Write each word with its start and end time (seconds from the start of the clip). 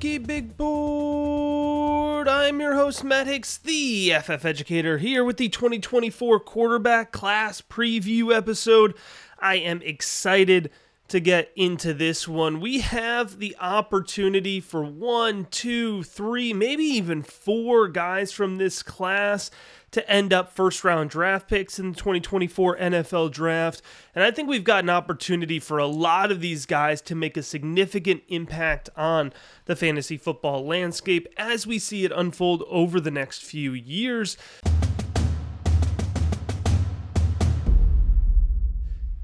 Big 0.00 0.56
Board. 0.56 2.28
I'm 2.28 2.60
your 2.60 2.74
host, 2.74 3.02
Matt 3.02 3.26
Hicks, 3.26 3.58
the 3.58 4.12
FF 4.22 4.44
Educator, 4.44 4.98
here 4.98 5.24
with 5.24 5.38
the 5.38 5.48
2024 5.48 6.38
quarterback 6.38 7.10
class 7.10 7.60
preview 7.60 8.32
episode. 8.32 8.94
I 9.40 9.56
am 9.56 9.82
excited 9.82 10.70
to 11.08 11.20
get 11.20 11.50
into 11.56 11.94
this 11.94 12.28
one. 12.28 12.60
We 12.60 12.80
have 12.80 13.38
the 13.38 13.56
opportunity 13.58 14.60
for 14.60 14.84
one, 14.84 15.46
two, 15.50 16.02
three, 16.02 16.52
maybe 16.52 16.84
even 16.84 17.22
four 17.22 17.88
guys 17.88 18.30
from 18.30 18.58
this 18.58 18.82
class 18.82 19.50
to 19.90 20.10
end 20.10 20.34
up 20.34 20.52
first 20.52 20.84
round 20.84 21.08
draft 21.08 21.48
picks 21.48 21.78
in 21.78 21.92
the 21.92 21.96
2024 21.96 22.76
NFL 22.76 23.32
draft. 23.32 23.80
And 24.14 24.22
I 24.22 24.30
think 24.30 24.50
we've 24.50 24.64
got 24.64 24.84
an 24.84 24.90
opportunity 24.90 25.58
for 25.58 25.78
a 25.78 25.86
lot 25.86 26.30
of 26.30 26.42
these 26.42 26.66
guys 26.66 27.00
to 27.02 27.14
make 27.14 27.38
a 27.38 27.42
significant 27.42 28.22
impact 28.28 28.90
on 28.94 29.32
the 29.64 29.76
fantasy 29.76 30.18
football 30.18 30.66
landscape 30.66 31.26
as 31.38 31.66
we 31.66 31.78
see 31.78 32.04
it 32.04 32.12
unfold 32.14 32.64
over 32.68 33.00
the 33.00 33.10
next 33.10 33.42
few 33.44 33.72
years. 33.72 34.36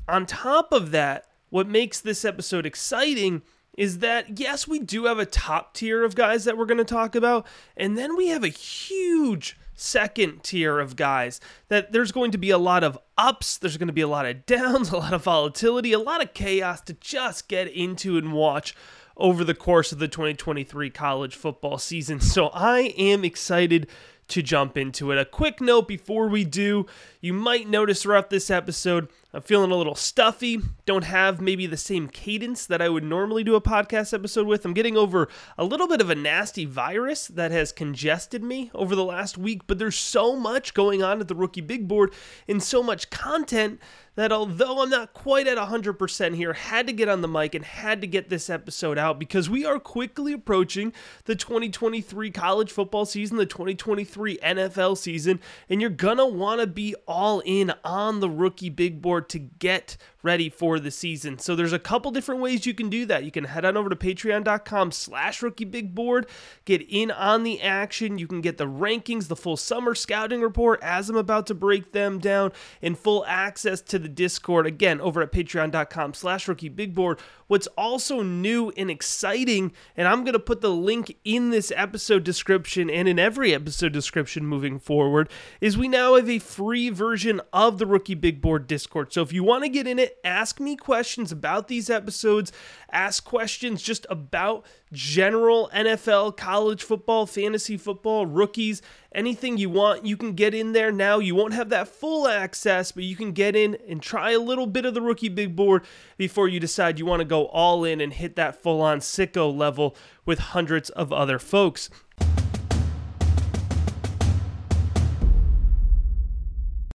On 0.08 0.24
top 0.26 0.72
of 0.72 0.91
that, 0.91 1.26
what 1.55 1.69
makes 1.69 2.00
this 2.00 2.24
episode 2.24 2.66
exciting 2.66 3.41
is 3.78 4.00
that 4.00 4.41
yes, 4.41 4.66
we 4.66 4.80
do 4.80 5.05
have 5.05 5.20
a 5.20 5.24
top 5.24 5.72
tier 5.72 6.02
of 6.02 6.16
guys 6.16 6.44
that 6.44 6.58
we're 6.58 6.66
going 6.66 6.78
to 6.78 6.84
talk 6.84 7.14
about, 7.14 7.47
and 7.77 7.97
then 7.97 8.16
we 8.16 8.27
have 8.27 8.42
a 8.42 8.48
huge 8.48 9.56
second 9.72 10.42
tier 10.42 10.80
of 10.80 10.97
guys 10.97 11.41
that 11.69 11.92
there's 11.92 12.10
going 12.10 12.32
to 12.32 12.38
be 12.38 12.50
a 12.50 12.58
lot 12.58 12.82
of 12.82 12.98
ups, 13.16 13.56
there's 13.56 13.77
going 13.77 13.86
to 13.86 13.92
be 13.92 14.00
a 14.00 14.08
lot 14.08 14.27
of 14.27 14.44
downs, 14.47 14.91
a 14.91 14.97
lot 14.97 15.12
of 15.12 15.22
volatility, 15.22 15.92
a 15.92 15.98
lot 16.00 16.20
of 16.20 16.34
chaos 16.34 16.80
to 16.80 16.92
just 16.94 17.47
get 17.47 17.69
into 17.69 18.19
and 18.19 18.32
watch 18.32 18.75
over 19.16 19.44
the 19.44 19.55
course 19.55 19.92
of 19.92 20.00
the 20.00 20.08
2023 20.08 20.91
college 20.91 21.36
football 21.36 21.78
season. 21.78 22.19
So 22.19 22.48
I 22.48 22.92
am 22.98 23.25
excited 23.25 23.86
to 24.27 24.42
jump 24.42 24.77
into 24.77 25.12
it. 25.12 25.19
A 25.19 25.25
quick 25.25 25.60
note 25.60 25.86
before 25.86 26.28
we 26.28 26.44
do 26.44 26.86
you 27.25 27.33
might 27.33 27.67
notice 27.67 28.03
throughout 28.03 28.28
this 28.28 28.50
episode, 28.50 29.08
I'm 29.33 29.41
feeling 29.41 29.70
a 29.70 29.77
little 29.77 29.94
stuffy, 29.94 30.61
don't 30.84 31.05
have 31.05 31.41
maybe 31.41 31.66
the 31.66 31.78
same 31.78 32.06
cadence 32.06 32.66
that 32.66 32.83
I 32.83 32.91
would 32.91 33.03
normally 33.03 33.42
do 33.42 33.55
a 33.55 33.62
podcast 33.62 34.12
episode 34.12 34.47
with. 34.47 34.66
I'm 34.66 34.75
getting 34.75 34.98
over 34.98 35.31
a 35.56 35.64
little 35.64 35.89
bit 35.89 36.03
of 36.03 36.11
a 36.11 36.14
nasty 36.14 36.66
virus 36.66 37.28
that 37.28 37.50
has 37.50 37.72
congested 37.72 38.44
me 38.44 38.70
over 38.75 38.94
the 38.94 39.06
last 39.06 39.39
week, 39.39 39.62
but 39.66 39.78
there's 39.78 39.97
so 39.97 40.36
much 40.36 40.75
going 40.75 41.03
on 41.03 41.19
at 41.19 41.28
the 41.28 41.34
Rookie 41.34 41.62
Big 41.62 41.89
Board 41.89 42.12
and 42.47 42.62
so 42.62 42.82
much 42.82 43.09
content 43.09 43.81
that 44.16 44.31
although 44.31 44.82
I'm 44.82 44.91
not 44.91 45.12
quite 45.12 45.47
at 45.47 45.59
100% 45.59 46.37
here, 46.37 46.53
had 46.53 46.87
to 46.87 46.93
get 46.93 47.09
on 47.09 47.21
the 47.21 47.28
mic 47.28 47.54
and 47.54 47.65
had 47.65 48.00
to 48.00 48.06
get 48.06 48.28
this 48.28 48.48
episode 48.48 48.98
out 48.98 49.19
because 49.19 49.50
we 49.50 49.65
are 49.65 49.81
quickly 49.81 50.32
approaching 50.32 50.93
the 51.25 51.34
2023 51.34 52.31
college 52.31 52.71
football 52.71 53.06
season, 53.06 53.37
the 53.37 53.47
2023 53.47 54.38
NFL 54.38 54.97
season, 54.97 55.41
and 55.69 55.81
you're 55.81 55.91
gonna 55.91 56.27
wanna 56.27 56.66
be 56.66 56.94
all 57.14 57.41
in 57.44 57.72
on 57.84 58.19
the 58.19 58.28
rookie 58.28 58.69
big 58.69 59.00
board 59.00 59.28
to 59.28 59.38
get 59.38 59.97
ready 60.20 60.48
for 60.48 60.80
the 60.80 60.91
season. 60.91 61.38
So 61.38 61.54
there's 61.54 61.72
a 61.72 61.78
couple 61.78 62.10
different 62.10 62.41
ways 62.41 62.66
you 62.66 62.75
can 62.75 62.88
do 62.88 63.06
that. 63.06 63.25
You 63.25 63.30
can 63.30 63.44
head 63.44 63.64
on 63.64 63.76
over 63.76 63.88
to 63.88 63.94
patreon.com 63.94 64.91
slash 64.91 65.42
rookie 65.42 65.64
big 65.64 65.94
board, 65.94 66.26
get 66.64 66.82
in 66.88 67.12
on 67.12 67.44
the 67.44 67.60
action. 67.60 68.19
You 68.19 68.26
can 68.26 68.41
get 68.41 68.58
the 68.58 68.66
rankings, 68.66 69.28
the 69.28 69.36
full 69.36 69.56
summer 69.56 69.94
scouting 69.94 70.41
report 70.41 70.82
as 70.82 71.08
I'm 71.08 71.16
about 71.16 71.47
to 71.48 71.54
break 71.54 71.92
them 71.92 72.19
down, 72.19 72.53
and 72.82 72.98
full 72.98 73.24
access 73.26 73.80
to 73.82 73.98
the 73.98 74.08
Discord 74.08 74.66
again 74.66 75.00
over 75.00 75.22
at 75.22 75.30
patreon.com 75.30 76.14
slash 76.14 76.48
rookie 76.48 76.69
big 76.69 76.94
board. 76.94 77.20
What's 77.47 77.66
also 77.78 78.22
new 78.22 78.72
and 78.76 78.91
exciting, 78.91 79.72
and 79.97 80.08
I'm 80.08 80.24
to 80.24 80.38
put 80.38 80.62
the 80.62 80.70
link 80.70 81.16
in 81.24 81.50
this 81.50 81.70
episode 81.76 82.24
description 82.24 82.88
and 82.88 83.06
in 83.06 83.19
every 83.19 83.54
episode 83.54 83.92
description 83.92 84.47
moving 84.47 84.78
forward, 84.78 85.28
is 85.60 85.76
we 85.76 85.86
now 85.86 86.14
have 86.16 86.30
a 86.30 86.38
free 86.38 86.88
version 86.88 87.03
of 87.53 87.78
the 87.78 87.87
Rookie 87.87 88.15
Big 88.15 88.41
Board 88.41 88.66
Discord. 88.66 89.12
So 89.12 89.20
if 89.20 89.32
you 89.32 89.44
want 89.44 89.62
to 89.65 89.69
get 89.69 89.87
in 89.87 89.98
it, 89.98 90.19
ask 90.25 90.59
me 90.59 90.75
questions 90.75 91.31
about 91.31 91.69
these 91.69 91.91
episodes, 91.91 92.50
ask 92.91 93.25
questions 93.25 93.82
just 93.82 94.06
about 94.09 94.65
general 94.91 95.70
NFL, 95.75 96.37
college 96.37 96.82
football, 96.82 97.26
fantasy 97.26 97.76
football, 97.76 98.25
rookies, 98.25 98.81
anything 99.12 99.59
you 99.59 99.69
want, 99.69 100.06
you 100.06 100.16
can 100.16 100.32
get 100.32 100.54
in 100.54 100.72
there 100.72 100.91
now. 100.91 101.19
You 101.19 101.34
won't 101.34 101.53
have 101.53 101.69
that 101.69 101.88
full 101.88 102.26
access, 102.26 102.91
but 102.91 103.04
you 103.04 103.16
can 103.16 103.32
get 103.32 103.54
in 103.54 103.76
and 103.86 104.00
try 104.00 104.31
a 104.31 104.41
little 104.41 104.66
bit 104.66 104.86
of 104.86 104.94
the 104.94 105.03
rookie 105.03 105.28
big 105.28 105.54
board 105.54 105.84
before 106.16 106.48
you 106.48 106.59
decide 106.59 106.98
you 106.98 107.06
want 107.06 107.21
to 107.21 107.26
go 107.26 107.47
all 107.48 107.84
in 107.84 108.00
and 108.00 108.15
hit 108.15 108.36
that 108.36 108.62
full 108.62 108.81
on 108.81 109.00
sicko 109.00 109.54
level 109.54 109.94
with 110.25 110.38
hundreds 110.38 110.88
of 110.91 111.12
other 111.12 111.38
folks. 111.38 111.91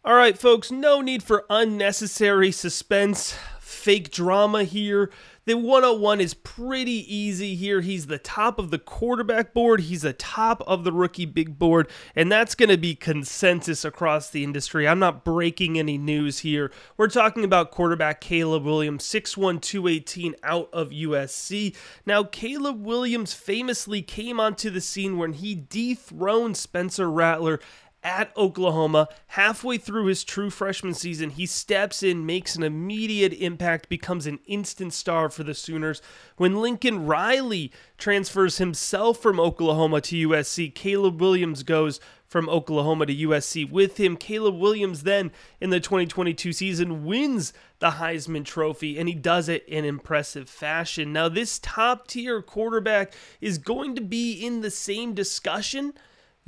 All 0.08 0.14
right, 0.14 0.38
folks, 0.38 0.70
no 0.70 1.02
need 1.02 1.22
for 1.22 1.44
unnecessary 1.50 2.50
suspense, 2.50 3.36
fake 3.60 4.10
drama 4.10 4.64
here. 4.64 5.10
The 5.44 5.54
101 5.54 6.22
is 6.22 6.32
pretty 6.32 7.14
easy 7.14 7.54
here. 7.54 7.82
He's 7.82 8.06
the 8.06 8.16
top 8.16 8.58
of 8.58 8.70
the 8.70 8.78
quarterback 8.78 9.52
board, 9.52 9.80
he's 9.80 10.00
the 10.00 10.14
top 10.14 10.62
of 10.66 10.84
the 10.84 10.92
rookie 10.92 11.26
big 11.26 11.58
board, 11.58 11.90
and 12.16 12.32
that's 12.32 12.54
going 12.54 12.70
to 12.70 12.78
be 12.78 12.94
consensus 12.94 13.84
across 13.84 14.30
the 14.30 14.44
industry. 14.44 14.88
I'm 14.88 14.98
not 14.98 15.26
breaking 15.26 15.78
any 15.78 15.98
news 15.98 16.38
here. 16.38 16.72
We're 16.96 17.08
talking 17.08 17.44
about 17.44 17.70
quarterback 17.70 18.22
Caleb 18.22 18.64
Williams, 18.64 19.04
6'1, 19.04 19.60
218 19.60 20.36
out 20.42 20.70
of 20.72 20.88
USC. 20.88 21.76
Now, 22.06 22.24
Caleb 22.24 22.82
Williams 22.82 23.34
famously 23.34 24.00
came 24.00 24.40
onto 24.40 24.70
the 24.70 24.80
scene 24.80 25.18
when 25.18 25.34
he 25.34 25.54
dethroned 25.54 26.56
Spencer 26.56 27.10
Rattler 27.10 27.60
at 28.02 28.36
Oklahoma. 28.36 29.08
Halfway 29.28 29.78
through 29.78 30.06
his 30.06 30.24
true 30.24 30.50
freshman 30.50 30.94
season, 30.94 31.30
he 31.30 31.46
steps 31.46 32.02
in, 32.02 32.26
makes 32.26 32.56
an 32.56 32.62
immediate 32.62 33.32
impact, 33.32 33.88
becomes 33.88 34.26
an 34.26 34.38
instant 34.46 34.92
star 34.92 35.28
for 35.28 35.44
the 35.44 35.54
Sooners. 35.54 36.00
When 36.36 36.60
Lincoln 36.60 37.06
Riley 37.06 37.72
transfers 37.96 38.58
himself 38.58 39.18
from 39.18 39.40
Oklahoma 39.40 40.00
to 40.02 40.28
USC, 40.28 40.74
Caleb 40.74 41.20
Williams 41.20 41.62
goes 41.62 42.00
from 42.28 42.48
Oklahoma 42.48 43.06
to 43.06 43.14
USC 43.14 43.68
with 43.68 43.98
him. 43.98 44.16
Caleb 44.16 44.56
Williams 44.58 45.02
then 45.02 45.32
in 45.60 45.70
the 45.70 45.80
2022 45.80 46.52
season 46.52 47.04
wins 47.04 47.54
the 47.78 47.92
Heisman 47.92 48.44
Trophy, 48.44 48.98
and 48.98 49.08
he 49.08 49.14
does 49.14 49.48
it 49.48 49.64
in 49.66 49.84
impressive 49.84 50.48
fashion. 50.48 51.12
Now, 51.12 51.28
this 51.28 51.58
top 51.58 52.06
tier 52.06 52.42
quarterback 52.42 53.14
is 53.40 53.56
going 53.56 53.94
to 53.94 54.02
be 54.02 54.34
in 54.34 54.60
the 54.60 54.70
same 54.70 55.14
discussion 55.14 55.94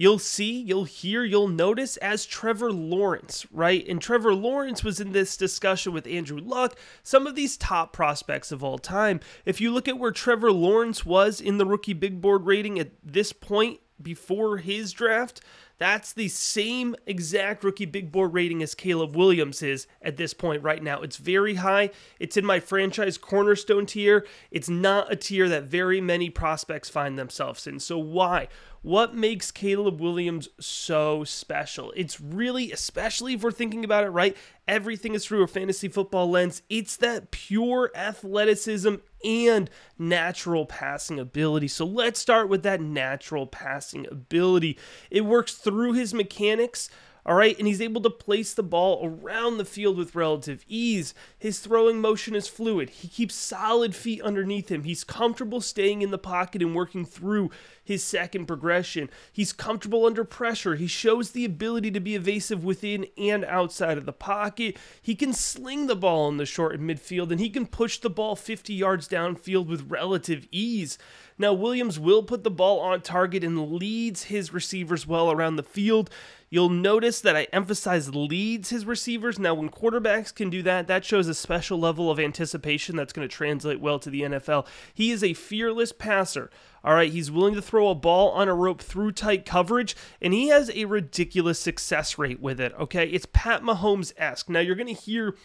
you'll 0.00 0.19
see, 0.19 0.62
you'll 0.62 0.85
hear, 0.85 1.23
you'll 1.25 1.47
notice 1.47 1.99
as 1.99 2.25
Trevor 2.25 2.73
Lawrence, 2.73 3.47
right? 3.52 3.87
And 3.87 4.00
Trevor 4.00 4.35
Lawrence 4.35 4.82
was 4.82 4.99
in 4.99 5.12
this 5.12 5.37
discussion 5.37 5.93
with 5.93 6.06
Andrew 6.06 6.41
Luck, 6.41 6.79
some 7.02 7.26
of 7.26 7.35
these 7.35 7.58
top 7.58 7.93
prospects 7.93 8.50
of 8.50 8.64
all 8.64 8.79
time. 8.79 9.20
If 9.44 9.61
you 9.61 9.70
look 9.70 9.88
at 9.88 9.99
where 9.99 10.11
Trevor 10.11 10.52
Lawrence 10.52 11.05
was 11.05 11.38
in 11.38 11.58
the 11.58 11.67
rookie 11.67 11.93
big 11.93 12.23
board 12.23 12.47
rating 12.47 12.79
at 12.79 12.93
this 13.05 13.35
point 13.35 13.81
before 14.00 14.56
his 14.56 14.93
draft, 14.93 15.43
that's 15.81 16.12
the 16.12 16.29
same 16.29 16.94
exact 17.06 17.65
rookie 17.65 17.87
big 17.87 18.12
board 18.12 18.35
rating 18.35 18.62
as 18.62 18.75
Caleb 18.75 19.17
Williams 19.17 19.62
is 19.62 19.87
at 20.03 20.19
this 20.19 20.35
point 20.35 20.62
right 20.62 20.82
now. 20.82 21.00
It's 21.00 21.17
very 21.17 21.55
high. 21.55 21.88
It's 22.19 22.37
in 22.37 22.44
my 22.44 22.61
franchise 22.61 23.17
cornerstone 23.17 23.87
tier. 23.87 24.27
It's 24.50 24.69
not 24.69 25.11
a 25.11 25.17
tier 25.17 25.49
that 25.49 25.65
very 25.65 26.03
many 26.03 26.29
prospects 26.29 26.91
find 26.91 27.19
themselves 27.19 27.67
in. 27.67 27.81
So, 27.81 27.97
why? 27.97 28.49
What 28.82 29.15
makes 29.15 29.50
Caleb 29.50 30.00
Williams 30.00 30.50
so 30.61 31.25
special? 31.25 31.94
It's 31.97 32.21
really, 32.21 32.73
especially 32.73 33.33
if 33.33 33.43
we're 33.43 33.50
thinking 33.50 33.83
about 33.83 34.05
it 34.05 34.11
right, 34.11 34.37
everything 34.69 35.15
is 35.15 35.25
through 35.25 35.43
a 35.43 35.49
fantasy 35.49 35.88
football 35.88 36.29
lens. 36.29 36.61
It's 36.69 36.97
that 36.99 37.31
pure 37.31 37.91
athleticism 37.94 38.97
and 39.25 39.71
natural 39.99 40.67
passing 40.67 41.19
ability. 41.19 41.69
So 41.69 41.85
let's 41.85 42.21
start 42.21 42.49
with 42.49 42.63
that 42.63 42.81
natural 42.81 43.47
passing 43.47 44.07
ability. 44.11 44.79
It 45.11 45.23
works 45.23 45.55
through 45.55 45.93
his 45.95 46.15
mechanics 46.15 46.91
all 47.27 47.35
right, 47.35 47.57
and 47.59 47.67
he's 47.67 47.83
able 47.83 48.01
to 48.03 48.11
place 48.11 48.55
the 48.55 48.63
ball 48.63 49.01
around 49.05 49.59
the 49.59 49.65
field 49.65 49.99
with 49.99 50.15
relative 50.15 50.65
ease. 50.67 51.13
His 51.39 51.61
throwing 51.61 52.01
motion 52.01 52.35
is 52.35 52.49
fluid. 52.49 52.91
He 52.91 53.09
keeps 53.09 53.35
solid 53.35 53.95
feet 53.95 54.23
underneath 54.23 54.71
him. 54.71 54.85
He's 54.85 55.05
comfortable 55.05 55.61
staying 55.61 56.01
in 56.01 56.11
the 56.11 56.19
pocket 56.19 56.63
and 56.63 56.75
working 56.75 57.05
through 57.05 57.51
his 57.91 58.05
second 58.05 58.47
progression. 58.47 59.11
He's 59.33 59.53
comfortable 59.53 60.07
under 60.07 60.23
pressure. 60.23 60.77
He 60.77 60.87
shows 60.87 61.33
the 61.33 61.45
ability 61.45 61.91
to 61.91 61.99
be 61.99 62.15
evasive 62.15 62.63
within 62.63 63.09
and 63.19 63.45
outside 63.45 63.99
of 63.99 64.07
the 64.07 64.13
pocket. 64.13 64.79
He 65.03 65.17
can 65.17 65.33
sling 65.33 65.89
the 65.89 65.97
ball 65.97 66.29
in 66.29 66.37
the 66.37 66.47
short 66.47 66.79
and 66.79 66.89
midfield, 66.89 67.33
and 67.33 67.41
he 67.41 67.51
can 67.51 67.67
push 67.67 67.99
the 67.99 68.09
ball 68.09 68.37
50 68.37 68.73
yards 68.73 69.09
downfield 69.09 69.67
with 69.67 69.91
relative 69.91 70.47
ease. 70.53 70.99
Now, 71.37 71.53
Williams 71.53 71.99
will 71.99 72.23
put 72.23 72.45
the 72.45 72.51
ball 72.51 72.79
on 72.79 73.01
target 73.01 73.43
and 73.43 73.73
leads 73.73 74.25
his 74.25 74.53
receivers 74.53 75.05
well 75.05 75.33
around 75.33 75.57
the 75.57 75.65
field. 75.65 76.11
You'll 76.49 76.69
notice 76.69 77.21
that 77.23 77.35
I 77.35 77.49
emphasize 77.53 78.15
leads 78.15 78.71
his 78.71 78.85
receivers. 78.85 79.39
Now, 79.39 79.55
when 79.55 79.69
quarterbacks 79.69 80.33
can 80.33 80.49
do 80.49 80.63
that, 80.63 80.87
that 80.87 81.05
shows 81.05 81.27
a 81.27 81.35
special 81.35 81.81
level 81.81 82.09
of 82.09 82.21
anticipation 82.21 82.95
that's 82.95 83.13
going 83.13 83.27
to 83.27 83.35
translate 83.35 83.81
well 83.81 83.99
to 83.99 84.11
the 84.11 84.23
NFL. 84.23 84.67
He 84.95 85.11
is 85.11 85.25
a 85.25 85.35
fearless 85.35 85.91
passer. 85.91 86.51
All 86.82 86.94
right, 86.94 87.12
he's 87.12 87.31
willing 87.31 87.55
to 87.55 87.62
throw 87.62 87.88
a 87.88 87.94
ball 87.94 88.31
on 88.31 88.49
a 88.49 88.55
rope 88.55 88.81
through 88.81 89.12
tight 89.12 89.44
coverage, 89.44 89.94
and 90.21 90.32
he 90.32 90.49
has 90.49 90.71
a 90.71 90.87
ridiculous 90.87 91.59
success 91.59 92.17
rate 92.19 92.41
with 92.41 92.61
it. 92.61 92.73
Okay, 92.79 93.06
it's 93.09 93.27
Pat 93.32 93.62
Mahomes 93.62 94.12
esque. 94.17 94.49
Now, 94.49 94.61
you're 94.61 94.75
going 94.77 94.94
to 94.94 95.00
hear 95.00 95.37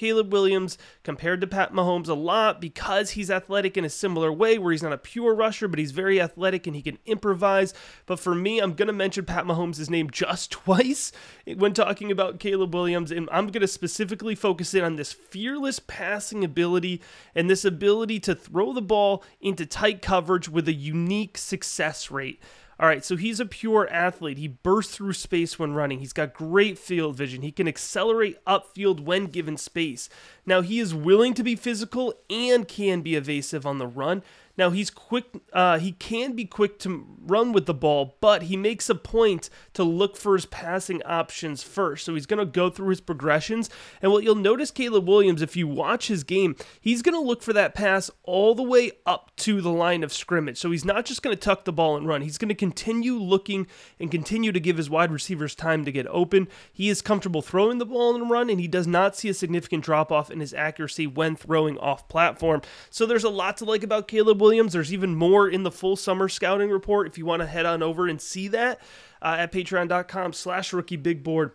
Caleb 0.00 0.32
Williams 0.32 0.78
compared 1.02 1.42
to 1.42 1.46
Pat 1.46 1.74
Mahomes 1.74 2.08
a 2.08 2.14
lot 2.14 2.58
because 2.58 3.10
he's 3.10 3.30
athletic 3.30 3.76
in 3.76 3.84
a 3.84 3.90
similar 3.90 4.32
way, 4.32 4.56
where 4.56 4.72
he's 4.72 4.82
not 4.82 4.94
a 4.94 4.96
pure 4.98 5.34
rusher, 5.34 5.68
but 5.68 5.78
he's 5.78 5.90
very 5.90 6.18
athletic 6.18 6.66
and 6.66 6.74
he 6.74 6.80
can 6.80 6.96
improvise. 7.04 7.74
But 8.06 8.18
for 8.18 8.34
me, 8.34 8.60
I'm 8.60 8.72
going 8.72 8.86
to 8.86 8.94
mention 8.94 9.26
Pat 9.26 9.44
Mahomes' 9.44 9.90
name 9.90 10.08
just 10.08 10.50
twice 10.52 11.12
when 11.44 11.74
talking 11.74 12.10
about 12.10 12.40
Caleb 12.40 12.72
Williams, 12.72 13.12
and 13.12 13.28
I'm 13.30 13.48
going 13.48 13.60
to 13.60 13.68
specifically 13.68 14.34
focus 14.34 14.72
in 14.72 14.84
on 14.84 14.96
this 14.96 15.12
fearless 15.12 15.80
passing 15.80 16.44
ability 16.44 17.02
and 17.34 17.50
this 17.50 17.66
ability 17.66 18.20
to 18.20 18.34
throw 18.34 18.72
the 18.72 18.80
ball 18.80 19.22
into 19.38 19.66
tight 19.66 20.00
coverage 20.00 20.48
with 20.48 20.66
a 20.66 20.72
unique 20.72 21.36
success 21.36 22.10
rate. 22.10 22.40
All 22.80 22.86
right, 22.86 23.04
so 23.04 23.16
he's 23.16 23.40
a 23.40 23.44
pure 23.44 23.86
athlete. 23.90 24.38
He 24.38 24.48
bursts 24.48 24.96
through 24.96 25.12
space 25.12 25.58
when 25.58 25.74
running. 25.74 25.98
He's 25.98 26.14
got 26.14 26.32
great 26.32 26.78
field 26.78 27.14
vision. 27.14 27.42
He 27.42 27.52
can 27.52 27.68
accelerate 27.68 28.42
upfield 28.46 29.00
when 29.00 29.26
given 29.26 29.58
space. 29.58 30.08
Now, 30.46 30.62
he 30.62 30.80
is 30.80 30.94
willing 30.94 31.34
to 31.34 31.42
be 31.42 31.56
physical 31.56 32.14
and 32.30 32.66
can 32.66 33.02
be 33.02 33.16
evasive 33.16 33.66
on 33.66 33.76
the 33.76 33.86
run. 33.86 34.22
Now 34.56 34.70
he's 34.70 34.90
quick. 34.90 35.26
Uh, 35.52 35.78
he 35.78 35.92
can 35.92 36.32
be 36.32 36.44
quick 36.44 36.78
to 36.80 37.06
run 37.20 37.52
with 37.52 37.66
the 37.66 37.74
ball, 37.74 38.16
but 38.20 38.44
he 38.44 38.56
makes 38.56 38.90
a 38.90 38.94
point 38.94 39.48
to 39.74 39.84
look 39.84 40.16
for 40.16 40.34
his 40.34 40.46
passing 40.46 41.02
options 41.04 41.62
first. 41.62 42.04
So 42.04 42.14
he's 42.14 42.26
going 42.26 42.38
to 42.38 42.46
go 42.46 42.68
through 42.68 42.88
his 42.88 43.00
progressions. 43.00 43.70
And 44.02 44.12
what 44.12 44.24
you'll 44.24 44.34
notice, 44.34 44.70
Caleb 44.70 45.08
Williams, 45.08 45.42
if 45.42 45.56
you 45.56 45.68
watch 45.68 46.08
his 46.08 46.24
game, 46.24 46.56
he's 46.80 47.02
going 47.02 47.14
to 47.14 47.26
look 47.26 47.42
for 47.42 47.52
that 47.52 47.74
pass 47.74 48.10
all 48.24 48.54
the 48.54 48.62
way 48.62 48.92
up 49.06 49.30
to 49.36 49.60
the 49.60 49.70
line 49.70 50.02
of 50.02 50.12
scrimmage. 50.12 50.58
So 50.58 50.70
he's 50.70 50.84
not 50.84 51.04
just 51.04 51.22
going 51.22 51.34
to 51.34 51.40
tuck 51.40 51.64
the 51.64 51.72
ball 51.72 51.96
and 51.96 52.06
run. 52.06 52.22
He's 52.22 52.38
going 52.38 52.48
to 52.48 52.54
continue 52.54 53.14
looking 53.14 53.66
and 53.98 54.10
continue 54.10 54.52
to 54.52 54.60
give 54.60 54.76
his 54.76 54.90
wide 54.90 55.12
receivers 55.12 55.54
time 55.54 55.84
to 55.84 55.92
get 55.92 56.06
open. 56.08 56.48
He 56.72 56.88
is 56.88 57.02
comfortable 57.02 57.42
throwing 57.42 57.78
the 57.78 57.86
ball 57.86 58.14
and 58.14 58.28
run, 58.28 58.50
and 58.50 58.60
he 58.60 58.68
does 58.68 58.86
not 58.86 59.16
see 59.16 59.28
a 59.28 59.34
significant 59.34 59.84
drop 59.84 60.12
off 60.12 60.30
in 60.30 60.40
his 60.40 60.52
accuracy 60.52 61.06
when 61.06 61.36
throwing 61.36 61.78
off 61.78 62.08
platform. 62.08 62.62
So 62.90 63.06
there's 63.06 63.24
a 63.24 63.30
lot 63.30 63.56
to 63.58 63.64
like 63.64 63.82
about 63.82 64.08
Caleb 64.08 64.39
Williams. 64.40 64.72
There's 64.72 64.92
even 64.92 65.14
more 65.14 65.48
in 65.48 65.62
the 65.62 65.70
full 65.70 65.96
summer 65.96 66.28
scouting 66.28 66.70
report 66.70 67.06
if 67.06 67.16
you 67.18 67.26
want 67.26 67.40
to 67.40 67.46
head 67.46 67.66
on 67.66 67.82
over 67.82 68.08
and 68.08 68.20
see 68.20 68.48
that 68.48 68.80
uh, 69.22 69.36
at 69.38 69.52
patreon.com 69.52 70.32
slash 70.32 70.72
rookie 70.72 70.96
big 70.96 71.22
board. 71.22 71.52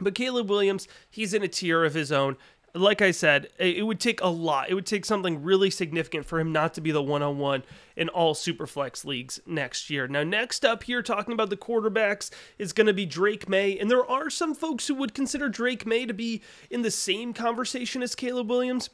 But 0.00 0.14
Caleb 0.14 0.48
Williams, 0.48 0.86
he's 1.10 1.34
in 1.34 1.42
a 1.42 1.48
tier 1.48 1.84
of 1.84 1.94
his 1.94 2.12
own. 2.12 2.36
Like 2.74 3.00
I 3.00 3.12
said, 3.12 3.48
it 3.58 3.86
would 3.86 3.98
take 3.98 4.20
a 4.20 4.28
lot. 4.28 4.68
It 4.68 4.74
would 4.74 4.86
take 4.86 5.04
something 5.04 5.42
really 5.42 5.70
significant 5.70 6.26
for 6.26 6.38
him 6.38 6.52
not 6.52 6.74
to 6.74 6.80
be 6.80 6.90
the 6.90 7.02
one 7.02 7.22
on 7.22 7.38
one 7.38 7.64
in 7.96 8.08
all 8.10 8.34
Superflex 8.34 9.04
leagues 9.04 9.40
next 9.46 9.88
year. 9.88 10.06
Now, 10.06 10.22
next 10.22 10.64
up 10.64 10.84
here, 10.84 11.02
talking 11.02 11.32
about 11.32 11.50
the 11.50 11.56
quarterbacks, 11.56 12.30
is 12.58 12.74
going 12.74 12.86
to 12.86 12.92
be 12.92 13.06
Drake 13.06 13.48
Maye. 13.48 13.78
And 13.80 13.90
there 13.90 14.08
are 14.08 14.28
some 14.28 14.54
folks 14.54 14.86
who 14.86 14.94
would 14.96 15.14
consider 15.14 15.48
Drake 15.48 15.86
Maye 15.86 16.06
to 16.06 16.14
be 16.14 16.42
in 16.70 16.82
the 16.82 16.90
same 16.90 17.32
conversation 17.32 18.02
as 18.02 18.14
Caleb 18.14 18.50
Williams. 18.50 18.90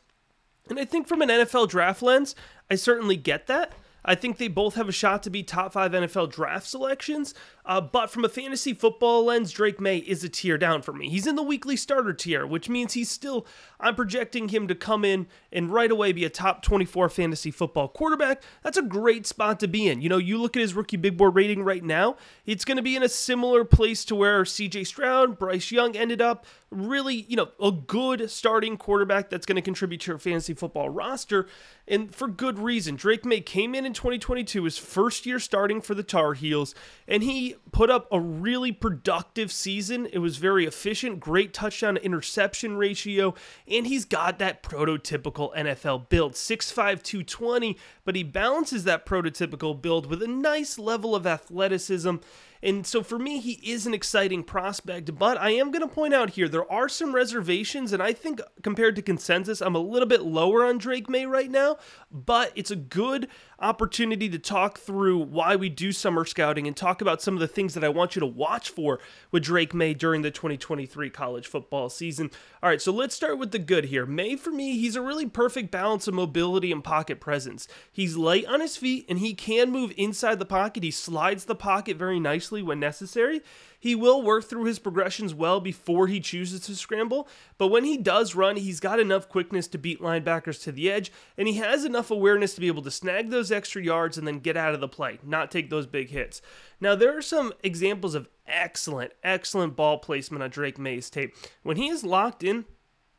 And 0.71 0.79
I 0.79 0.85
think 0.85 1.07
from 1.07 1.21
an 1.21 1.29
NFL 1.29 1.69
draft 1.69 2.01
lens, 2.01 2.35
I 2.71 2.77
certainly 2.77 3.17
get 3.17 3.47
that. 3.47 3.73
I 4.05 4.15
think 4.15 4.37
they 4.37 4.49
both 4.49 4.75
have 4.75 4.89
a 4.89 4.93
shot 4.93 5.23
to 5.23 5.31
be 5.31 5.43
top 5.43 5.73
five 5.73 5.93
NFL 5.93 6.31
draft 6.31 6.67
selections. 6.67 7.35
Uh, 7.67 7.81
but 7.81 8.11
from 8.11 8.25
a 8.25 8.29
fantasy 8.29 8.75
football 8.75 9.25
lens, 9.25 9.51
Drake 9.51 9.81
Maye 9.81 9.99
is 9.99 10.23
a 10.23 10.29
tier 10.29 10.59
down 10.59 10.83
for 10.83 10.93
me. 10.93 11.09
He's 11.09 11.27
in 11.27 11.35
the 11.35 11.43
weekly 11.43 11.77
starter 11.77 12.13
tier, 12.13 12.47
which 12.47 12.69
means 12.69 12.93
he's 12.93 13.09
still, 13.09 13.47
I'm 13.81 13.95
projecting 13.95 14.51
him 14.51 14.69
to 14.69 14.75
come 14.75 15.05
in 15.05 15.27
and 15.51 15.73
right 15.73 15.91
away 15.91 16.13
be 16.13 16.27
a 16.27 16.31
top 16.31 16.63
24 16.63 17.09
fantasy 17.09 17.51
football 17.51 17.89
quarterback. 17.89 18.43
That's 18.63 18.77
a 18.77 18.83
great 18.83 19.27
spot 19.27 19.61
to 19.61 19.69
be 19.69 19.89
in. 19.89 20.03
You 20.03 20.11
know, 20.11 20.19
you 20.19 20.37
look 20.37 20.57
at 20.57 20.61
his 20.61 20.75
rookie 20.75 20.99
big 20.99 21.17
board 21.17 21.35
rating 21.35 21.63
right 21.63 21.83
now, 21.83 22.17
it's 22.45 22.67
going 22.67 22.77
to 22.77 22.83
be 22.83 22.97
in 22.97 23.03
a 23.03 23.09
similar 23.09 23.65
place 23.65 24.05
to 24.07 24.15
where 24.15 24.43
CJ 24.43 24.87
Stroud, 24.87 25.39
Bryce 25.39 25.73
Young 25.73 25.97
ended 25.97 26.21
up. 26.21 26.45
Really, 26.71 27.25
you 27.29 27.37
know, 27.37 27.51
a 27.63 27.71
good 27.71 28.31
starting 28.31 28.77
quarterback 28.77 29.31
that's 29.31 29.47
going 29.47 29.57
to 29.57 29.63
contribute 29.63 30.01
to 30.03 30.11
your 30.11 30.19
fantasy 30.19 30.55
football 30.55 30.91
roster. 30.91 31.47
And 31.87 32.15
for 32.15 32.27
good 32.27 32.59
reason. 32.59 32.97
Drake 32.97 33.25
Maye 33.25 33.41
came 33.41 33.75
in 33.75 33.87
in 33.87 33.93
2022, 33.93 34.65
his 34.65 34.77
first 34.77 35.25
year 35.25 35.39
starting 35.39 35.81
for 35.81 35.95
the 35.95 36.03
Tar 36.03 36.35
Heels, 36.35 36.75
and 37.07 37.23
he 37.23 37.54
put 37.73 37.91
up 37.91 38.07
a 38.13 38.21
really 38.21 38.73
productive 38.73 39.51
season. 39.51 40.07
It 40.13 40.19
was 40.19 40.37
very 40.37 40.65
efficient, 40.65 41.21
great 41.21 41.53
touchdown 41.53 41.97
interception 41.97 42.77
ratio, 42.77 43.35
and 43.67 43.87
he's 43.87 44.05
got 44.05 44.39
that 44.39 44.63
prototypical 44.63 45.55
NFL 45.57 46.09
build 46.09 46.35
6'5, 46.35 47.03
220, 47.03 47.77
but 48.05 48.17
he 48.17 48.23
balances 48.23 48.85
that 48.85 49.07
prototypical 49.07 49.81
build 49.81 50.07
with 50.07 50.23
a 50.23 50.29
nice 50.29 50.79
level 50.79 51.15
of 51.15 51.27
athleticism 51.27 52.17
and 52.65 52.87
so 52.87 53.03
for 53.03 53.19
me, 53.19 53.41
he 53.41 53.61
is 53.63 53.87
an 53.87 53.93
exciting 53.93 54.43
prospect, 54.43 55.17
but 55.19 55.37
I 55.37 55.51
am 55.51 55.71
going 55.71 55.87
to 55.87 55.95
point 55.95 56.15
out 56.15 56.31
here 56.31 56.49
there 56.49 56.71
are 56.73 56.89
some 56.89 57.15
reservations, 57.15 57.93
and 57.93 58.03
I 58.03 58.15
think 58.15 58.41
compared 58.63 58.97
to 58.97 59.03
consensus, 59.03 59.61
I'm 59.61 59.75
a 59.75 59.81
little 59.81 60.09
bit 60.09 60.23
lower 60.23 60.65
on 60.65 60.79
Drake 60.79 61.11
Maye 61.11 61.27
right 61.27 61.51
now, 61.51 61.77
but 62.11 62.53
it's 62.55 62.71
a 62.71 62.77
good 62.77 63.29
opportunity 63.59 64.29
to 64.29 64.39
talk 64.39 64.79
through 64.79 65.19
why 65.19 65.57
we 65.57 65.69
do 65.69 65.93
summer 65.93 66.25
scouting 66.25 66.67
and 66.67 66.77
talk 66.77 67.01
about 67.01 67.23
some 67.23 67.35
of 67.35 67.41
the 67.41 67.49
things 67.49 67.75
that 67.75 67.85
I 67.85 67.89
want 67.89 68.17
you 68.17 68.21
to 68.21 68.27
watch 68.27 68.71
for 68.71 68.99
with 69.31 69.45
Drake 69.45 69.75
Maye 69.75 69.95
during 69.95 70.23
the 70.23 70.31
2023 70.31 71.11
college 71.11 71.47
football 71.47 71.89
season. 71.89 72.31
All 72.63 72.69
right, 72.71 72.81
so 72.81 72.93
let's 72.93 73.15
start 73.15 73.39
with 73.39 73.53
the 73.53 73.59
good 73.59 73.87
here. 73.87 74.07
Maye, 74.07 74.37
for 74.37 74.51
me, 74.51 74.79
he's 74.79 74.97
a 74.97 75.03
really 75.03 75.27
perfect 75.27 75.71
balance 75.71 76.09
of 76.09 76.15
mobility 76.15 76.73
and 76.73 76.83
pocket 76.83 77.21
presence. 77.21 77.69
He's 77.93 78.17
light 78.17 78.47
on 78.47 78.61
his 78.61 78.77
feet 78.77 79.05
and 79.09 79.19
he 79.19 79.35
can 79.35 79.71
move 79.71 79.93
inside 79.97 80.39
the 80.39 80.45
pocket. 80.47 80.83
He 80.83 80.91
slides 80.91 81.45
the 81.45 81.55
pocket 81.55 81.97
very 81.97 82.19
nicely 82.19 82.54
when 82.63 82.81
necessary. 82.81 83.41
He 83.79 83.95
will 83.95 84.23
work 84.23 84.45
through 84.45 84.65
his 84.65 84.79
progressions 84.79 85.35
well 85.35 85.61
before 85.61 86.07
he 86.07 86.21
chooses 86.21 86.61
to 86.63 86.75
scramble, 86.75 87.29
but 87.59 87.69
when 87.69 87.85
he 87.85 87.97
does 87.97 88.35
run, 88.35 88.57
he's 88.57 88.81
got 88.81 88.99
enough 88.99 89.29
quickness 89.29 89.67
to 89.69 89.79
beat 89.79 90.01
linebackers 90.01 90.63
to 90.63 90.73
the 90.73 90.91
edge, 90.91 91.13
and 91.37 91.47
he 91.47 91.55
has 91.55 91.85
enough 91.85 92.11
awareness 92.11 92.55
to 92.55 92.61
be 92.61 92.67
able 92.67 92.83
to 92.83 92.91
snag 92.91 93.31
those 93.31 93.53
extra 93.53 93.83
yards 93.83 94.17
and 94.17 94.27
then 94.27 94.39
get 94.39 94.57
out 94.57 94.75
of 94.75 94.81
the 94.81 94.89
play, 94.89 95.19
not 95.23 95.51
take 95.51 95.69
those 95.69 95.87
big 95.87 96.11
hits. 96.11 96.41
Now, 96.81 96.95
there 96.95 97.17
are 97.17 97.23
some 97.23 97.53
examples 97.63 98.15
of 98.15 98.29
excellent, 98.47 99.13
excellent 99.23 99.77
ball 99.77 99.99
placement 99.99 100.43
on 100.43 100.51
Drake 100.51 100.79
Maye's 100.79 101.11
tape. 101.11 101.35
When 101.63 101.77
he 101.77 101.89
is 101.89 102.05
locked 102.05 102.43
in, 102.43 102.65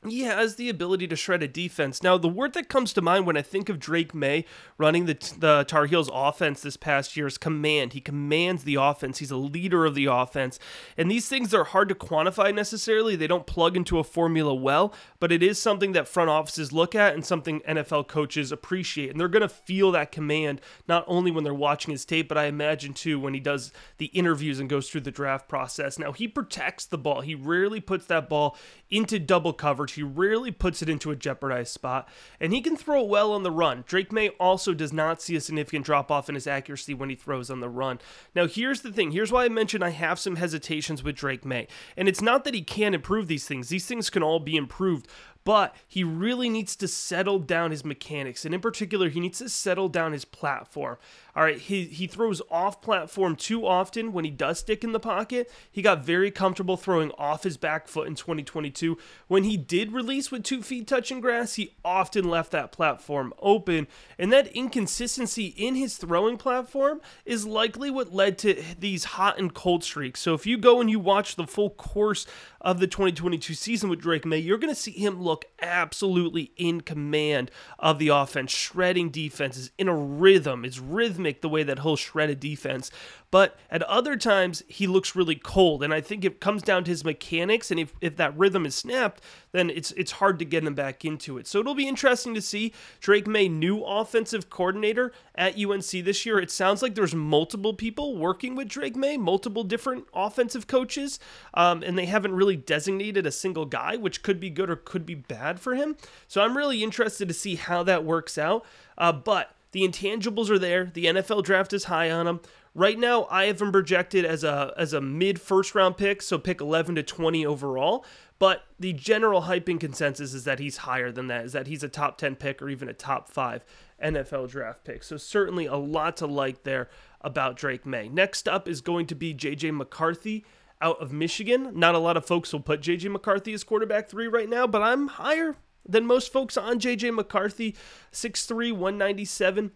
he 0.09 0.21
has 0.21 0.55
the 0.55 0.69
ability 0.69 1.07
to 1.07 1.15
shred 1.15 1.43
a 1.43 1.47
defense. 1.47 2.03
Now, 2.03 2.17
the 2.17 2.27
word 2.27 2.53
that 2.53 2.69
comes 2.69 2.93
to 2.93 3.01
mind 3.01 3.25
when 3.25 3.37
I 3.37 3.41
think 3.41 3.69
of 3.69 3.79
Drake 3.79 4.13
Maye 4.13 4.45
running 4.77 5.05
the, 5.05 5.13
the 5.37 5.65
Tar 5.67 5.85
Heels 5.85 6.09
offense 6.13 6.61
this 6.61 6.77
past 6.77 7.15
year 7.15 7.27
is 7.27 7.37
command. 7.37 7.93
He 7.93 8.01
commands 8.01 8.63
the 8.63 8.75
offense, 8.75 9.19
he's 9.19 9.31
a 9.31 9.37
leader 9.37 9.85
of 9.85 9.95
the 9.95 10.05
offense. 10.05 10.59
And 10.97 11.09
these 11.09 11.27
things 11.27 11.53
are 11.53 11.63
hard 11.63 11.89
to 11.89 11.95
quantify 11.95 12.53
necessarily. 12.53 13.15
They 13.15 13.27
don't 13.27 13.45
plug 13.45 13.75
into 13.75 13.99
a 13.99 14.03
formula 14.03 14.53
well, 14.53 14.93
but 15.19 15.31
it 15.31 15.41
is 15.41 15.59
something 15.59 15.93
that 15.93 16.07
front 16.07 16.29
offices 16.29 16.71
look 16.71 16.95
at 16.95 17.13
and 17.13 17.25
something 17.25 17.61
NFL 17.61 18.07
coaches 18.07 18.51
appreciate. 18.51 19.11
And 19.11 19.19
they're 19.19 19.27
going 19.27 19.41
to 19.41 19.49
feel 19.49 19.91
that 19.91 20.11
command 20.11 20.61
not 20.87 21.03
only 21.07 21.31
when 21.31 21.43
they're 21.43 21.53
watching 21.53 21.91
his 21.91 22.05
tape, 22.05 22.27
but 22.27 22.37
I 22.37 22.45
imagine 22.45 22.93
too 22.93 23.19
when 23.19 23.33
he 23.33 23.39
does 23.39 23.71
the 23.97 24.07
interviews 24.07 24.59
and 24.59 24.69
goes 24.69 24.89
through 24.89 25.01
the 25.01 25.11
draft 25.11 25.47
process. 25.47 25.97
Now, 25.99 26.11
he 26.11 26.27
protects 26.27 26.85
the 26.85 26.97
ball, 26.97 27.21
he 27.21 27.35
rarely 27.35 27.79
puts 27.79 28.05
that 28.07 28.29
ball 28.29 28.57
into 28.89 29.19
double 29.19 29.53
coverage. 29.53 29.93
He 29.93 30.03
rarely 30.03 30.51
puts 30.51 30.81
it 30.81 30.89
into 30.89 31.11
a 31.11 31.15
jeopardized 31.15 31.73
spot, 31.73 32.07
and 32.39 32.53
he 32.53 32.61
can 32.61 32.75
throw 32.75 33.03
well 33.03 33.33
on 33.33 33.43
the 33.43 33.51
run. 33.51 33.83
Drake 33.87 34.11
Maye 34.11 34.29
also 34.39 34.73
does 34.73 34.93
not 34.93 35.21
see 35.21 35.35
a 35.35 35.41
significant 35.41 35.85
drop 35.85 36.11
off 36.11 36.29
in 36.29 36.35
his 36.35 36.47
accuracy 36.47 36.93
when 36.93 37.09
he 37.09 37.15
throws 37.15 37.49
on 37.49 37.59
the 37.59 37.69
run. 37.69 37.99
Now, 38.35 38.47
here's 38.47 38.81
the 38.81 38.91
thing 38.91 39.11
here's 39.11 39.31
why 39.31 39.45
I 39.45 39.49
mentioned 39.49 39.83
I 39.83 39.89
have 39.89 40.19
some 40.19 40.35
hesitations 40.35 41.03
with 41.03 41.15
Drake 41.15 41.45
Maye, 41.45 41.67
And 41.97 42.07
it's 42.07 42.21
not 42.21 42.43
that 42.43 42.53
he 42.53 42.61
can't 42.61 42.95
improve 42.95 43.27
these 43.27 43.47
things, 43.47 43.69
these 43.69 43.85
things 43.85 44.09
can 44.09 44.23
all 44.23 44.39
be 44.39 44.55
improved, 44.55 45.07
but 45.45 45.75
he 45.87 46.03
really 46.03 46.49
needs 46.49 46.75
to 46.75 46.87
settle 46.87 47.39
down 47.39 47.71
his 47.71 47.85
mechanics. 47.85 48.45
And 48.45 48.53
in 48.53 48.61
particular, 48.61 49.09
he 49.09 49.19
needs 49.19 49.37
to 49.37 49.47
settle 49.47 49.87
down 49.89 50.11
his 50.11 50.25
platform. 50.25 50.97
All 51.35 51.43
right, 51.43 51.57
he, 51.57 51.83
he 51.83 52.07
throws 52.07 52.41
off 52.49 52.81
platform 52.81 53.35
too 53.35 53.67
often 53.67 54.13
when 54.13 54.23
he 54.23 54.31
does 54.31 54.59
stick 54.59 54.85
in 54.85 54.93
the 54.93 55.01
pocket. 55.01 55.51
He 55.69 55.81
got 55.81 56.05
very 56.05 56.31
comfortable 56.31 56.77
throwing 56.77 57.11
off 57.17 57.43
his 57.43 57.57
back 57.57 57.89
foot 57.89 58.07
in 58.07 58.15
2022. 58.15 58.97
When 59.27 59.43
he 59.43 59.57
did 59.57 59.91
release 59.91 60.31
with 60.31 60.43
two 60.43 60.61
feet 60.61 60.87
touching 60.87 61.19
grass, 61.19 61.55
he 61.55 61.75
often 61.83 62.29
left 62.29 62.51
that 62.51 62.71
platform 62.71 63.33
open. 63.39 63.87
And 64.17 64.31
that 64.31 64.47
inconsistency 64.55 65.47
in 65.57 65.75
his 65.75 65.97
throwing 65.97 66.37
platform 66.37 67.01
is 67.25 67.45
likely 67.45 67.91
what 67.91 68.13
led 68.13 68.37
to 68.39 68.63
these 68.79 69.03
hot 69.03 69.37
and 69.37 69.53
cold 69.53 69.83
streaks. 69.83 70.21
So 70.21 70.35
if 70.35 70.45
you 70.45 70.57
go 70.57 70.79
and 70.79 70.89
you 70.89 70.99
watch 70.99 71.35
the 71.35 71.47
full 71.47 71.71
course 71.71 72.25
of 72.61 72.79
the 72.79 72.87
2022 72.87 73.53
season 73.55 73.89
with 73.89 73.99
Drake 73.99 74.25
Maye, 74.25 74.37
you're 74.37 74.57
going 74.57 74.73
to 74.73 74.79
see 74.79 74.91
him 74.91 75.21
look 75.21 75.43
absolutely 75.61 76.53
in 76.55 76.79
command 76.79 77.51
of 77.77 77.99
the 77.99 78.07
offense, 78.07 78.51
shredding 78.51 79.09
defenses 79.09 79.71
in 79.77 79.89
a 79.89 79.95
rhythm. 79.95 80.63
It's 80.63 80.79
rhythmic 80.79 81.24
the 81.33 81.49
way 81.49 81.63
that 81.63 81.79
he'll 81.79 81.95
shred 81.95 82.29
a 82.29 82.35
defense. 82.35 82.91
But 83.31 83.57
at 83.69 83.83
other 83.83 84.15
times, 84.15 84.63
he 84.67 84.87
looks 84.87 85.15
really 85.15 85.35
cold. 85.35 85.83
And 85.83 85.93
I 85.93 85.99
think 85.99 86.23
it 86.23 86.39
comes 86.39 86.61
down 86.61 86.83
to 86.85 86.91
his 86.91 87.03
mechanics. 87.03 87.69
And 87.69 87.79
if, 87.79 87.93
if 87.99 88.15
that 88.15 88.37
rhythm 88.37 88.65
is 88.65 88.75
snapped, 88.75 89.21
then 89.51 89.69
it's 89.69 89.91
it's 89.91 90.13
hard 90.13 90.39
to 90.39 90.45
get 90.45 90.63
him 90.63 90.75
back 90.75 91.03
into 91.03 91.37
it. 91.37 91.47
So 91.47 91.59
it'll 91.59 91.75
be 91.75 91.87
interesting 91.87 92.33
to 92.33 92.41
see 92.41 92.73
Drake 92.99 93.27
Maye, 93.27 93.49
new 93.49 93.83
offensive 93.83 94.49
coordinator 94.49 95.11
at 95.33 95.57
UNC 95.57 95.89
this 95.91 96.25
year. 96.25 96.39
It 96.39 96.51
sounds 96.51 96.81
like 96.81 96.95
there's 96.95 97.15
multiple 97.15 97.73
people 97.73 98.15
working 98.15 98.55
with 98.55 98.67
Drake 98.67 98.95
Maye, 98.95 99.17
multiple 99.17 99.63
different 99.63 100.05
offensive 100.13 100.67
coaches, 100.67 101.19
um, 101.53 101.83
and 101.83 101.97
they 101.97 102.05
haven't 102.05 102.35
really 102.35 102.55
designated 102.55 103.25
a 103.25 103.31
single 103.31 103.65
guy, 103.65 103.95
which 103.95 104.23
could 104.23 104.39
be 104.39 104.49
good 104.49 104.69
or 104.69 104.75
could 104.75 105.05
be 105.05 105.15
bad 105.15 105.59
for 105.59 105.75
him. 105.75 105.95
So 106.27 106.41
I'm 106.41 106.55
really 106.55 106.83
interested 106.83 107.27
to 107.27 107.33
see 107.33 107.55
how 107.55 107.83
that 107.83 108.03
works 108.03 108.37
out. 108.37 108.65
Uh, 108.97 109.11
but 109.11 109.55
the 109.75 109.85
intangibles 109.85 110.49
are 110.49 110.57
there. 110.57 110.85
The 110.93 111.03
NFL 111.03 111.43
draft 111.43 111.73
is 111.73 111.83
high 111.83 112.09
on 112.09 112.27
him. 112.27 112.39
Right 112.73 112.97
now, 112.97 113.27
I 113.29 113.47
have 113.47 113.61
him 113.61 113.73
projected 113.73 114.23
as 114.23 114.41
a 114.45 114.73
as 114.77 114.93
a 114.93 115.01
mid 115.01 115.41
first 115.41 115.75
round 115.75 115.97
pick, 115.97 116.21
so 116.21 116.37
pick 116.37 116.61
11 116.61 116.95
to 116.95 117.03
20 117.03 117.45
overall. 117.45 118.05
But 118.39 118.63
the 118.79 118.93
general 118.93 119.41
hyping 119.41 119.77
consensus 119.77 120.33
is 120.33 120.45
that 120.45 120.59
he's 120.59 120.77
higher 120.77 121.11
than 121.11 121.27
that, 121.27 121.43
is 121.43 121.51
that 121.51 121.67
he's 121.67 121.83
a 121.83 121.89
top 121.89 122.17
10 122.17 122.37
pick 122.37 122.61
or 122.61 122.69
even 122.69 122.87
a 122.87 122.93
top 122.93 123.27
five 123.27 123.65
NFL 124.01 124.49
draft 124.49 124.85
pick. 124.85 125.03
So 125.03 125.17
certainly 125.17 125.65
a 125.65 125.75
lot 125.75 126.15
to 126.17 126.25
like 126.25 126.63
there 126.63 126.87
about 127.19 127.57
Drake 127.57 127.85
Maye. 127.85 128.07
Next 128.07 128.47
up 128.47 128.69
is 128.69 128.79
going 128.79 129.07
to 129.07 129.15
be 129.15 129.33
JJ 129.33 129.75
McCarthy 129.75 130.45
out 130.81 131.01
of 131.01 131.11
Michigan. 131.11 131.77
Not 131.77 131.95
a 131.95 131.99
lot 131.99 132.15
of 132.15 132.25
folks 132.25 132.53
will 132.53 132.61
put 132.61 132.79
JJ 132.79 133.11
McCarthy 133.11 133.51
as 133.51 133.65
quarterback 133.65 134.07
three 134.07 134.29
right 134.29 134.47
now, 134.47 134.67
but 134.67 134.81
I'm 134.81 135.09
higher 135.09 135.57
than 135.87 136.05
most 136.05 136.31
folks 136.31 136.57
on 136.57 136.79
JJ 136.79 137.13
McCarthy, 137.13 137.75
6'3, 138.11 138.71
197 138.71 139.71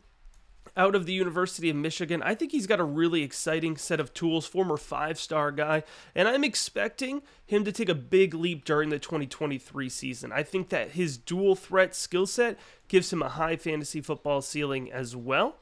out 0.77 0.95
of 0.95 1.05
the 1.05 1.13
University 1.13 1.69
of 1.69 1.75
Michigan. 1.75 2.21
I 2.23 2.35
think 2.35 2.51
he's 2.51 2.67
got 2.67 2.79
a 2.79 2.85
really 2.85 3.23
exciting 3.23 3.77
set 3.77 3.99
of 3.99 4.13
tools, 4.13 4.45
former 4.45 4.77
five 4.77 5.19
star 5.19 5.51
guy, 5.51 5.83
and 6.15 6.27
I'm 6.27 6.43
expecting 6.43 7.21
him 7.45 7.63
to 7.65 7.71
take 7.71 7.89
a 7.89 7.95
big 7.95 8.33
leap 8.33 8.65
during 8.65 8.89
the 8.89 8.99
2023 8.99 9.89
season. 9.89 10.31
I 10.31 10.43
think 10.43 10.69
that 10.69 10.91
his 10.91 11.17
dual 11.17 11.55
threat 11.55 11.95
skill 11.95 12.25
set 12.25 12.57
gives 12.87 13.11
him 13.11 13.21
a 13.21 13.29
high 13.29 13.55
fantasy 13.55 14.01
football 14.01 14.41
ceiling 14.41 14.91
as 14.91 15.15
well. 15.15 15.57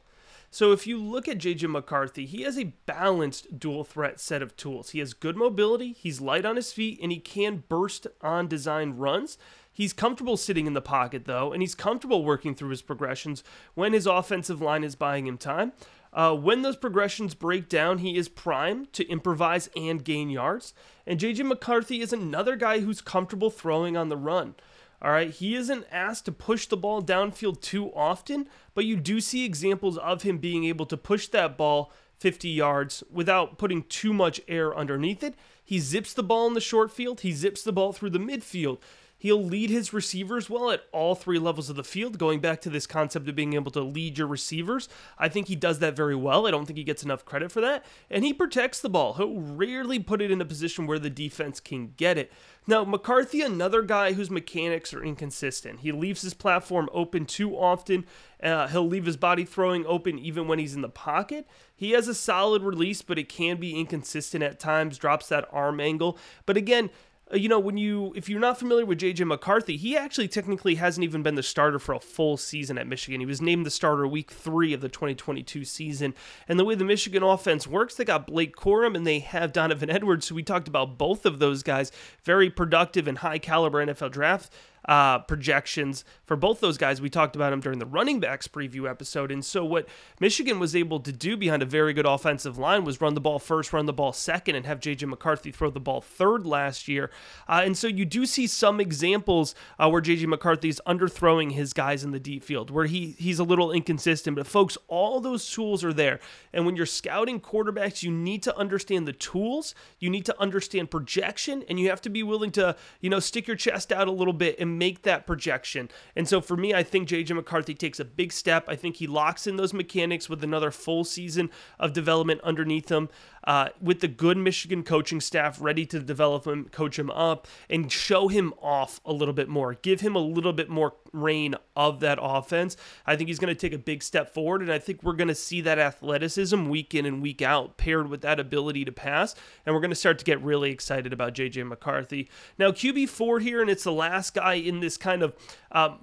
So 0.50 0.72
if 0.72 0.88
you 0.88 1.02
look 1.02 1.28
at 1.28 1.40
JJ 1.40 1.70
McCarthy, 1.70 2.26
he 2.26 2.44
has 2.44 2.58
a 2.58 2.74
balanced 2.86 3.60
dual 3.60 3.84
threat 3.84 4.20
set 4.20 4.42
of 4.42 4.56
tools. 4.56 4.92
He 4.92 5.00
has 5.00 5.14
good 5.14 5.36
mobility, 5.36 5.92
he's 5.92 6.22
light 6.22 6.46
on 6.46 6.56
his 6.56 6.72
feet, 6.72 7.00
and 7.02 7.12
he 7.12 7.20
can 7.20 7.64
burst 7.68 8.08
on 8.22 8.48
design 8.48 8.94
runs. 8.94 9.38
He's 9.78 9.94
comfortable 9.94 10.38
sitting 10.38 10.66
in 10.66 10.74
the 10.74 10.82
pocket, 10.82 11.26
though, 11.26 11.54
and 11.54 11.62
he's 11.62 11.76
comfortable 11.76 12.26
working 12.26 12.56
through 12.56 12.72
his 12.72 12.82
progressions 12.82 13.44
when 13.76 13.94
his 13.94 14.08
offensive 14.08 14.60
line 14.60 14.84
is 14.84 14.96
buying 14.96 15.28
him 15.28 15.38
time. 15.38 15.72
Uh, 16.12 16.34
when 16.34 16.64
those 16.64 16.76
progressions 16.76 17.36
break 17.36 17.70
down, 17.70 18.00
he 18.00 18.18
is 18.18 18.28
primed 18.28 18.92
to 18.94 19.08
improvise 19.08 19.70
and 19.76 20.04
gain 20.04 20.32
yards. 20.32 20.74
And 21.06 21.20
JJ 21.20 21.46
McCarthy 21.46 22.02
is 22.02 22.12
another 22.12 22.56
guy 22.56 22.80
who's 22.80 23.02
comfortable 23.02 23.52
throwing 23.52 23.96
on 23.96 24.10
the 24.10 24.18
run. 24.18 24.56
All 25.00 25.12
right, 25.12 25.30
he 25.30 25.54
isn't 25.54 25.86
asked 25.92 26.26
to 26.26 26.32
push 26.32 26.66
the 26.66 26.76
ball 26.76 27.04
downfield 27.04 27.62
too 27.62 27.94
often, 27.94 28.48
but 28.74 28.86
you 28.86 28.96
do 28.96 29.22
see 29.22 29.46
examples 29.46 30.00
of 30.00 30.24
him 30.24 30.40
being 30.40 30.66
able 30.66 30.88
to 30.88 30.98
push 30.98 31.28
that 31.28 31.56
ball 31.56 31.94
50 32.18 32.50
yards 32.50 33.04
without 33.12 33.60
putting 33.60 33.84
too 33.84 34.12
much 34.12 34.42
air 34.48 34.76
underneath 34.76 35.22
it. 35.22 35.36
He 35.64 35.78
zips 35.78 36.16
the 36.16 36.24
ball 36.24 36.48
in 36.48 36.56
the 36.56 36.62
short 36.62 36.92
field, 36.92 37.22
he 37.22 37.32
zips 37.32 37.62
the 37.62 37.72
ball 37.72 37.94
through 37.94 38.10
the 38.10 38.18
midfield. 38.18 38.80
He'll 39.18 39.44
lead 39.44 39.70
his 39.70 39.94
receivers 39.94 40.50
well 40.50 40.70
at 40.70 40.84
all 40.92 41.16
three 41.16 41.40
levels 41.40 41.70
of 41.70 41.76
the 41.76 41.84
field, 41.84 42.20
going 42.20 42.40
back 42.40 42.62
to 42.62 42.70
this 42.70 42.86
concept 42.86 43.28
of 43.28 43.36
being 43.36 43.54
able 43.54 43.72
to 43.72 43.82
lead 43.82 44.18
your 44.18 44.28
receivers. 44.28 44.88
I 45.18 45.28
think 45.28 45.48
he 45.48 45.56
does 45.56 45.80
that 45.80 45.96
very 45.96 46.16
well. 46.16 46.46
I 46.46 46.52
don't 46.52 46.66
think 46.66 46.78
he 46.78 46.84
gets 46.84 47.04
enough 47.04 47.26
credit 47.26 47.52
for 47.52 47.62
that. 47.62 47.86
And 48.10 48.24
he 48.24 48.34
protects 48.34 48.80
the 48.80 48.90
ball. 48.90 49.14
He'll 49.14 49.40
rarely 49.40 50.00
put 50.00 50.22
it 50.22 50.30
in 50.30 50.42
a 50.42 50.46
position 50.46 50.86
where 50.86 51.00
the 51.00 51.10
defense 51.10 51.60
can 51.60 51.94
get 51.98 52.18
it. 52.18 52.32
Now, 52.70 52.84
McCarthy, 52.84 53.42
another 53.42 53.82
guy 53.82 54.14
whose 54.14 54.30
mechanics 54.30 54.94
are 54.94 55.04
inconsistent. 55.04 55.80
He 55.80 55.94
leaves 55.94 56.22
his 56.22 56.34
platform 56.34 56.90
open 56.92 57.26
too 57.26 57.58
often. 57.58 58.06
Uh, 58.44 58.68
he'll 58.68 58.88
leave 58.88 59.06
his 59.06 59.18
body 59.18 59.46
throwing 59.46 59.86
open 59.86 60.20
even 60.20 60.48
when 60.48 60.60
he's 60.60 60.76
in 60.76 60.82
the 60.82 60.90
pocket. 60.90 61.48
He 61.76 61.92
has 61.92 62.08
a 62.08 62.14
solid 62.14 62.64
release, 62.64 63.02
but 63.02 63.18
it 63.18 63.30
can 63.30 63.58
be 63.58 63.80
inconsistent 63.80 64.44
at 64.44 64.60
times, 64.60 64.98
drops 64.98 65.30
that 65.30 65.48
arm 65.52 65.80
angle. 65.80 66.18
But 66.46 66.58
again, 66.58 66.90
Uh, 67.32 67.38
you 67.38 67.50
know, 67.50 67.60
when 67.60 67.78
you 67.78 68.14
if 68.16 68.30
you're 68.30 68.40
not 68.40 68.58
familiar 68.58 68.86
with 68.86 69.00
JJ 69.00 69.26
McCarthy, 69.28 69.78
he 69.78 69.98
actually 69.98 70.28
technically 70.28 70.76
hasn't 70.76 71.04
even 71.04 71.24
been 71.24 71.36
the 71.36 71.44
starter 71.44 71.80
for 71.80 71.94
a 71.94 72.00
full 72.00 72.38
season 72.38 72.78
at 72.78 72.88
Michigan. 72.88 73.20
He 73.20 73.26
was 73.26 73.42
named 73.42 73.66
the 73.66 73.72
starter 73.72 74.08
week 74.08 74.32
three 74.32 74.74
of 74.74 74.82
the 74.82 74.90
2022 74.90 75.66
season. 75.66 76.14
And 76.48 76.60
the 76.60 76.66
way 76.66 76.76
the 76.76 76.86
Michigan 76.86 77.24
offense 77.24 77.68
works, 77.68 77.96
they 77.96 78.06
got 78.06 78.28
Blake 78.28 78.56
Corum 78.56 78.96
and 78.96 79.06
they 79.06 79.20
have 79.20 79.54
Donovan 79.54 79.90
Edwards. 79.90 80.28
So 80.28 80.36
we 80.36 80.44
talked 80.44 80.68
about 80.68 80.98
both 80.98 81.26
of 81.26 81.40
those 81.40 81.64
guys, 81.64 81.92
very 82.24 82.50
productive 82.50 83.08
and 83.08 83.18
high 83.18 83.40
caliber 83.40 83.86
NFL 83.86 84.12
draft 84.12 84.52
uh, 84.86 85.20
projections 85.20 86.06
for 86.26 86.36
both 86.36 86.60
those 86.60 86.78
guys. 86.78 87.02
We 87.02 87.10
talked 87.10 87.36
about 87.36 87.50
them 87.50 87.60
during 87.60 87.80
the 87.80 87.86
running 87.86 88.20
backs 88.20 88.48
preview 88.48 88.90
episode. 88.90 89.32
And 89.32 89.44
so, 89.44 89.66
what 89.66 89.88
Michigan 90.20 90.60
was 90.60 90.76
able 90.76 91.00
to 91.02 91.12
do 91.12 91.36
behind 91.36 91.62
a 91.62 91.66
very 91.66 91.94
good 91.94 92.06
offensive 92.06 92.58
line 92.58 92.86
was 92.86 93.02
run 93.02 93.14
the 93.14 93.22
ball 93.22 93.40
first, 93.40 93.74
run 93.74 93.86
the 93.86 93.94
ball 93.94 94.14
second, 94.14 94.56
and 94.56 94.66
have 94.66 94.80
J.J. 94.80 95.06
McCarthy 95.08 95.52
throw 95.52 95.70
the 95.70 95.80
ball 95.80 96.02
third 96.02 96.46
last 96.46 96.88
year. 96.88 97.12
Uh, 97.48 97.62
and 97.66 97.78
so, 97.78 97.88
you 97.88 98.06
do 98.06 98.26
see 98.26 98.48
some 98.48 98.80
examples 98.80 99.56
uh, 99.80 99.90
where 99.90 100.02
J.J. 100.02 100.26
McCarthy's 100.28 100.80
underthrowing 100.88 101.52
his 101.52 101.74
guys 101.74 102.04
in 102.04 102.12
the 102.12 102.20
deep 102.20 102.44
field, 102.44 102.72
where 102.72 102.86
he 102.86 103.16
he's 103.18 103.40
a 103.40 103.44
little 103.44 103.72
inconsistent. 103.72 104.38
But, 104.38 104.48
folks, 104.48 104.78
all 104.88 105.20
those 105.20 105.50
tools 105.50 105.84
are 105.84 105.94
there. 105.94 106.20
And 106.54 106.66
when 106.66 106.76
you're 106.76 106.86
scouting 106.86 107.40
quarterbacks, 107.40 108.04
you 108.04 108.12
need 108.12 108.44
to 108.44 108.58
understand 108.58 109.08
the 109.08 109.14
tools, 109.14 109.76
you 110.00 110.10
need 110.10 110.26
to 110.26 110.40
understand 110.40 110.92
projection, 110.92 111.64
and 111.68 111.80
you 111.80 111.90
have 111.90 112.02
to 112.02 112.10
be 112.10 112.24
willing 112.24 112.52
to, 112.52 112.76
you 113.02 113.10
know, 113.10 113.20
stick 113.20 113.48
your 113.48 113.58
chest 113.58 113.92
out 113.92 114.08
a 114.08 114.12
little 114.12 114.34
bit 114.34 114.60
and 114.68 114.78
make 114.78 115.04
that 115.04 115.26
projection. 115.26 115.90
And 116.16 116.28
so 116.28 116.42
for 116.42 116.58
me, 116.58 116.74
I 116.74 116.84
think 116.84 117.08
JJ 117.08 117.36
McCarthy 117.36 117.74
takes 117.74 118.00
a 118.00 118.06
big 118.06 118.32
step. 118.32 118.66
I 118.68 118.76
think 118.76 118.98
he 118.98 119.08
locks 119.08 119.48
in 119.48 119.58
those 119.58 119.74
mechanics 119.74 120.30
with 120.30 120.44
another 120.44 120.72
full 120.72 121.04
season 121.04 121.50
of 121.80 121.94
development 121.94 122.42
underneath 122.42 122.90
him 122.90 123.10
uh, 123.48 123.70
with 123.82 124.02
the 124.02 124.10
good 124.10 124.38
Michigan 124.38 124.84
coaching 124.84 125.22
staff 125.22 125.60
ready 125.62 125.86
to 125.86 126.00
develop 126.02 126.46
him, 126.46 126.66
coach 126.66 127.00
him 127.00 127.10
up, 127.12 127.48
and 127.70 127.90
show 127.90 128.28
him 128.28 128.54
off 128.62 129.00
a 129.06 129.14
little 129.14 129.34
bit 129.34 129.48
more. 129.48 129.74
Give 129.76 130.02
him 130.02 130.18
a 130.18 130.20
little 130.20 130.52
bit 130.52 130.70
more 130.70 130.96
rein 131.14 131.56
of 131.74 132.02
that 132.02 132.20
offense. 132.22 132.76
I 133.06 133.16
think 133.16 133.30
he's 133.30 133.40
going 133.40 133.56
to 133.56 133.60
take 133.60 133.72
a 133.72 133.78
big 133.78 134.04
step 134.04 134.34
forward, 134.34 134.62
and 134.62 134.72
I 134.72 134.80
think 134.80 135.02
we're 135.02 135.14
going 135.14 135.30
to 135.30 135.36
see 135.36 135.62
that 135.62 135.80
athleticism 135.80 136.68
week 136.68 136.94
in 136.94 137.06
and 137.06 137.22
week 137.22 137.42
out 137.42 137.78
paired 137.78 138.10
with 138.10 138.20
that 138.22 138.38
ability 138.38 138.84
to 138.84 138.92
pass, 138.92 139.34
and 139.66 139.74
we're 139.74 139.82
going 139.82 139.92
to 139.92 139.96
start 139.96 140.20
to 140.20 140.26
get 140.26 140.44
really 140.44 140.70
excited 140.70 141.14
about 141.14 141.34
JJ 141.34 141.66
McCarthy. 141.66 142.30
Now, 142.60 142.72
QB4 142.72 143.42
here, 143.42 143.62
and 143.62 143.70
it's 143.70 143.86
the 143.86 143.94
last 143.94 144.34
guy 144.34 144.56
in 144.56 144.82
this 144.82 144.98
kind 144.98 145.24
of 145.24 145.34
uh, 145.72 145.96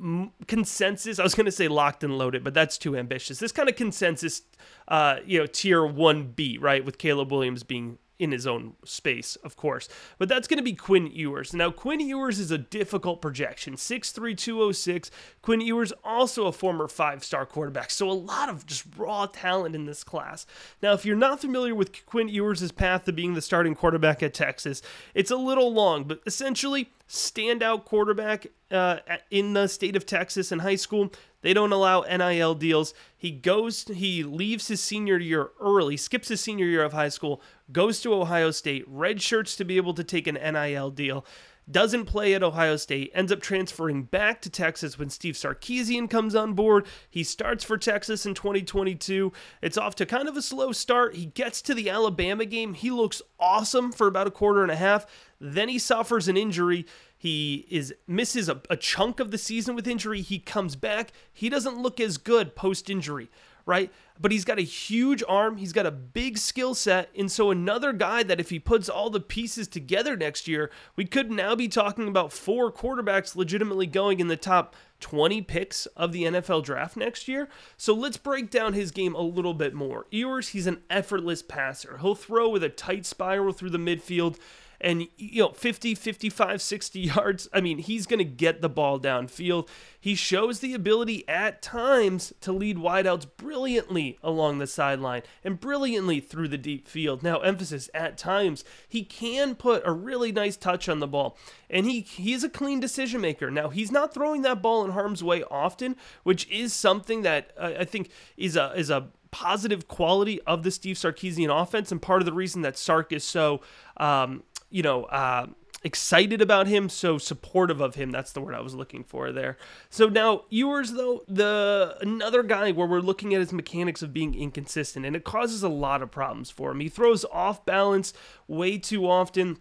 consensus. 0.46 1.18
I 1.18 1.22
was 1.22 1.34
going 1.34 1.44
to 1.44 1.52
say 1.52 1.68
locked 1.68 2.04
and 2.04 2.16
loaded, 2.16 2.42
but 2.42 2.54
that's 2.54 2.78
too 2.78 2.96
ambitious. 2.96 3.38
This 3.38 3.52
kind 3.52 3.68
of 3.68 3.76
consensus 3.76 4.40
uh, 4.88 5.16
you 5.24 5.38
know, 5.38 5.46
tier 5.46 5.80
1B, 5.80 6.60
right? 6.60 6.84
With 6.84 6.98
Caleb 6.98 7.32
Williams 7.34 7.62
being 7.62 7.98
in 8.18 8.30
his 8.30 8.46
own 8.46 8.74
space, 8.84 9.36
of 9.36 9.56
course. 9.56 9.88
But 10.18 10.28
that's 10.28 10.46
going 10.46 10.58
to 10.58 10.64
be 10.64 10.72
Quinn 10.72 11.08
Ewers. 11.08 11.52
Now, 11.52 11.70
Quinn 11.70 12.00
Ewers 12.00 12.38
is 12.38 12.50
a 12.50 12.58
difficult 12.58 13.20
projection 13.20 13.74
6'3, 13.74 14.36
206. 14.36 15.10
Quinn 15.42 15.60
Ewers, 15.60 15.92
also 16.04 16.46
a 16.46 16.52
former 16.52 16.86
five 16.86 17.24
star 17.24 17.44
quarterback. 17.44 17.90
So, 17.90 18.08
a 18.08 18.12
lot 18.12 18.48
of 18.48 18.66
just 18.66 18.84
raw 18.96 19.26
talent 19.26 19.74
in 19.74 19.86
this 19.86 20.04
class. 20.04 20.46
Now, 20.82 20.92
if 20.92 21.04
you're 21.04 21.16
not 21.16 21.40
familiar 21.40 21.74
with 21.74 22.06
Quinn 22.06 22.28
Ewers' 22.28 22.70
path 22.70 23.04
to 23.04 23.12
being 23.12 23.34
the 23.34 23.42
starting 23.42 23.74
quarterback 23.74 24.22
at 24.22 24.32
Texas, 24.32 24.80
it's 25.14 25.30
a 25.30 25.36
little 25.36 25.72
long, 25.72 26.04
but 26.04 26.20
essentially, 26.24 26.90
standout 27.08 27.84
quarterback 27.84 28.46
uh, 28.70 28.98
in 29.30 29.54
the 29.54 29.66
state 29.66 29.96
of 29.96 30.06
Texas 30.06 30.52
in 30.52 30.60
high 30.60 30.76
school. 30.76 31.10
They 31.44 31.52
don't 31.52 31.72
allow 31.72 32.00
NIL 32.00 32.54
deals. 32.54 32.94
He 33.18 33.30
goes, 33.30 33.84
he 33.84 34.22
leaves 34.24 34.68
his 34.68 34.80
senior 34.80 35.18
year 35.18 35.50
early, 35.60 35.98
skips 35.98 36.28
his 36.28 36.40
senior 36.40 36.64
year 36.64 36.82
of 36.82 36.94
high 36.94 37.10
school, 37.10 37.42
goes 37.70 38.00
to 38.00 38.14
Ohio 38.14 38.50
State, 38.50 38.82
red 38.88 39.20
shirts 39.20 39.54
to 39.56 39.64
be 39.64 39.76
able 39.76 39.92
to 39.92 40.02
take 40.02 40.26
an 40.26 40.36
NIL 40.36 40.90
deal 40.90 41.26
doesn't 41.70 42.06
play 42.06 42.34
at 42.34 42.42
Ohio 42.42 42.76
State, 42.76 43.10
ends 43.14 43.32
up 43.32 43.40
transferring 43.40 44.02
back 44.02 44.40
to 44.42 44.50
Texas 44.50 44.98
when 44.98 45.10
Steve 45.10 45.34
Sarkisian 45.34 46.08
comes 46.08 46.34
on 46.34 46.52
board. 46.52 46.86
He 47.08 47.24
starts 47.24 47.64
for 47.64 47.78
Texas 47.78 48.26
in 48.26 48.34
2022. 48.34 49.32
It's 49.62 49.78
off 49.78 49.94
to 49.96 50.06
kind 50.06 50.28
of 50.28 50.36
a 50.36 50.42
slow 50.42 50.72
start. 50.72 51.14
He 51.14 51.26
gets 51.26 51.62
to 51.62 51.74
the 51.74 51.88
Alabama 51.88 52.44
game. 52.44 52.74
He 52.74 52.90
looks 52.90 53.22
awesome 53.38 53.92
for 53.92 54.06
about 54.06 54.26
a 54.26 54.30
quarter 54.30 54.62
and 54.62 54.70
a 54.70 54.76
half. 54.76 55.06
Then 55.40 55.68
he 55.68 55.78
suffers 55.78 56.28
an 56.28 56.36
injury. 56.36 56.86
He 57.16 57.66
is 57.70 57.94
misses 58.06 58.48
a, 58.48 58.60
a 58.68 58.76
chunk 58.76 59.18
of 59.18 59.30
the 59.30 59.38
season 59.38 59.74
with 59.74 59.88
injury. 59.88 60.20
He 60.20 60.38
comes 60.38 60.76
back. 60.76 61.12
He 61.32 61.48
doesn't 61.48 61.78
look 61.78 61.98
as 61.98 62.18
good 62.18 62.54
post 62.54 62.90
injury 62.90 63.30
right? 63.66 63.92
But 64.20 64.30
he's 64.30 64.44
got 64.44 64.58
a 64.58 64.62
huge 64.62 65.22
arm, 65.28 65.56
he's 65.56 65.72
got 65.72 65.86
a 65.86 65.90
big 65.90 66.38
skill 66.38 66.74
set, 66.74 67.10
and 67.18 67.30
so 67.30 67.50
another 67.50 67.92
guy 67.92 68.22
that 68.22 68.40
if 68.40 68.50
he 68.50 68.58
puts 68.58 68.88
all 68.88 69.10
the 69.10 69.20
pieces 69.20 69.66
together 69.66 70.16
next 70.16 70.46
year, 70.46 70.70
we 70.96 71.04
could 71.04 71.30
now 71.30 71.54
be 71.54 71.68
talking 71.68 72.06
about 72.06 72.32
four 72.32 72.70
quarterbacks 72.70 73.34
legitimately 73.34 73.86
going 73.86 74.20
in 74.20 74.28
the 74.28 74.36
top 74.36 74.76
20 75.00 75.42
picks 75.42 75.86
of 75.86 76.12
the 76.12 76.24
NFL 76.24 76.64
draft 76.64 76.96
next 76.96 77.28
year. 77.28 77.48
So 77.76 77.92
let's 77.92 78.16
break 78.16 78.50
down 78.50 78.72
his 78.72 78.90
game 78.90 79.14
a 79.14 79.20
little 79.20 79.54
bit 79.54 79.74
more. 79.74 80.06
Ewers, 80.10 80.50
he's 80.50 80.66
an 80.66 80.82
effortless 80.88 81.42
passer. 81.42 81.98
He'll 81.98 82.14
throw 82.14 82.48
with 82.48 82.64
a 82.64 82.68
tight 82.68 83.04
spiral 83.04 83.52
through 83.52 83.70
the 83.70 83.78
midfield 83.78 84.38
and 84.84 85.08
you 85.16 85.42
know 85.42 85.48
50 85.50 85.94
55 85.94 86.60
60 86.60 87.00
yards 87.16 87.48
i 87.52 87.60
mean 87.60 87.78
he's 87.78 88.06
going 88.06 88.18
to 88.18 88.24
get 88.24 88.60
the 88.60 88.68
ball 88.68 89.00
downfield. 89.00 89.68
He 89.98 90.14
shows 90.14 90.60
the 90.60 90.74
ability 90.74 91.26
at 91.26 91.62
times 91.62 92.34
to 92.42 92.52
lead 92.52 92.76
wideouts 92.76 93.26
brilliantly 93.38 94.18
along 94.22 94.58
the 94.58 94.66
sideline 94.66 95.22
and 95.42 95.58
brilliantly 95.58 96.20
through 96.20 96.48
the 96.48 96.58
deep 96.58 96.86
field. 96.86 97.22
Now 97.22 97.38
emphasis 97.38 97.88
at 97.94 98.18
times 98.18 98.64
he 98.86 99.02
can 99.02 99.54
put 99.54 99.82
a 99.86 99.92
really 99.92 100.30
nice 100.30 100.58
touch 100.58 100.88
on 100.88 101.00
the 101.00 101.06
ball 101.06 101.38
and 101.70 101.86
he 101.86 102.00
he's 102.00 102.44
a 102.44 102.50
clean 102.50 102.80
decision 102.80 103.20
maker. 103.20 103.50
Now 103.50 103.70
he's 103.70 103.90
not 103.90 104.12
throwing 104.12 104.42
that 104.42 104.60
ball 104.60 104.84
in 104.84 104.90
harm's 104.92 105.24
way 105.24 105.42
often 105.44 105.96
which 106.22 106.48
is 106.50 106.72
something 106.72 107.22
that 107.22 107.52
uh, 107.58 107.72
i 107.78 107.84
think 107.84 108.10
is 108.36 108.56
a 108.56 108.72
is 108.76 108.90
a 108.90 109.08
positive 109.30 109.88
quality 109.88 110.40
of 110.42 110.62
the 110.62 110.70
Steve 110.70 110.94
Sarkisian 110.94 111.50
offense, 111.50 111.90
and 111.90 112.00
part 112.00 112.22
of 112.22 112.26
the 112.26 112.32
reason 112.32 112.62
that 112.62 112.78
Sark 112.78 113.12
is 113.12 113.24
so 113.24 113.62
um, 113.96 114.44
you 114.74 114.82
know, 114.82 115.04
uh, 115.04 115.46
excited 115.84 116.42
about 116.42 116.66
him, 116.66 116.88
so 116.88 117.16
supportive 117.16 117.80
of 117.80 117.94
him. 117.94 118.10
That's 118.10 118.32
the 118.32 118.40
word 118.40 118.56
I 118.56 118.60
was 118.60 118.74
looking 118.74 119.04
for 119.04 119.30
there. 119.30 119.56
So 119.88 120.08
now 120.08 120.46
Ewers, 120.50 120.92
though, 120.92 121.22
the 121.28 121.96
another 122.00 122.42
guy 122.42 122.72
where 122.72 122.88
we're 122.88 122.98
looking 122.98 123.34
at 123.34 123.40
his 123.40 123.52
mechanics 123.52 124.02
of 124.02 124.12
being 124.12 124.34
inconsistent, 124.34 125.06
and 125.06 125.14
it 125.14 125.22
causes 125.22 125.62
a 125.62 125.68
lot 125.68 126.02
of 126.02 126.10
problems 126.10 126.50
for 126.50 126.72
him. 126.72 126.80
He 126.80 126.88
throws 126.88 127.24
off 127.26 127.64
balance 127.64 128.12
way 128.48 128.78
too 128.78 129.08
often, 129.08 129.58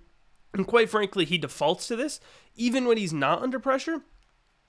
and 0.52 0.66
quite 0.66 0.90
frankly, 0.90 1.26
he 1.26 1.38
defaults 1.38 1.88
to 1.90 1.96
this 1.96 2.20
even 2.56 2.86
when 2.86 2.98
he's 2.98 3.14
not 3.14 3.42
under 3.42 3.60
pressure 3.60 4.02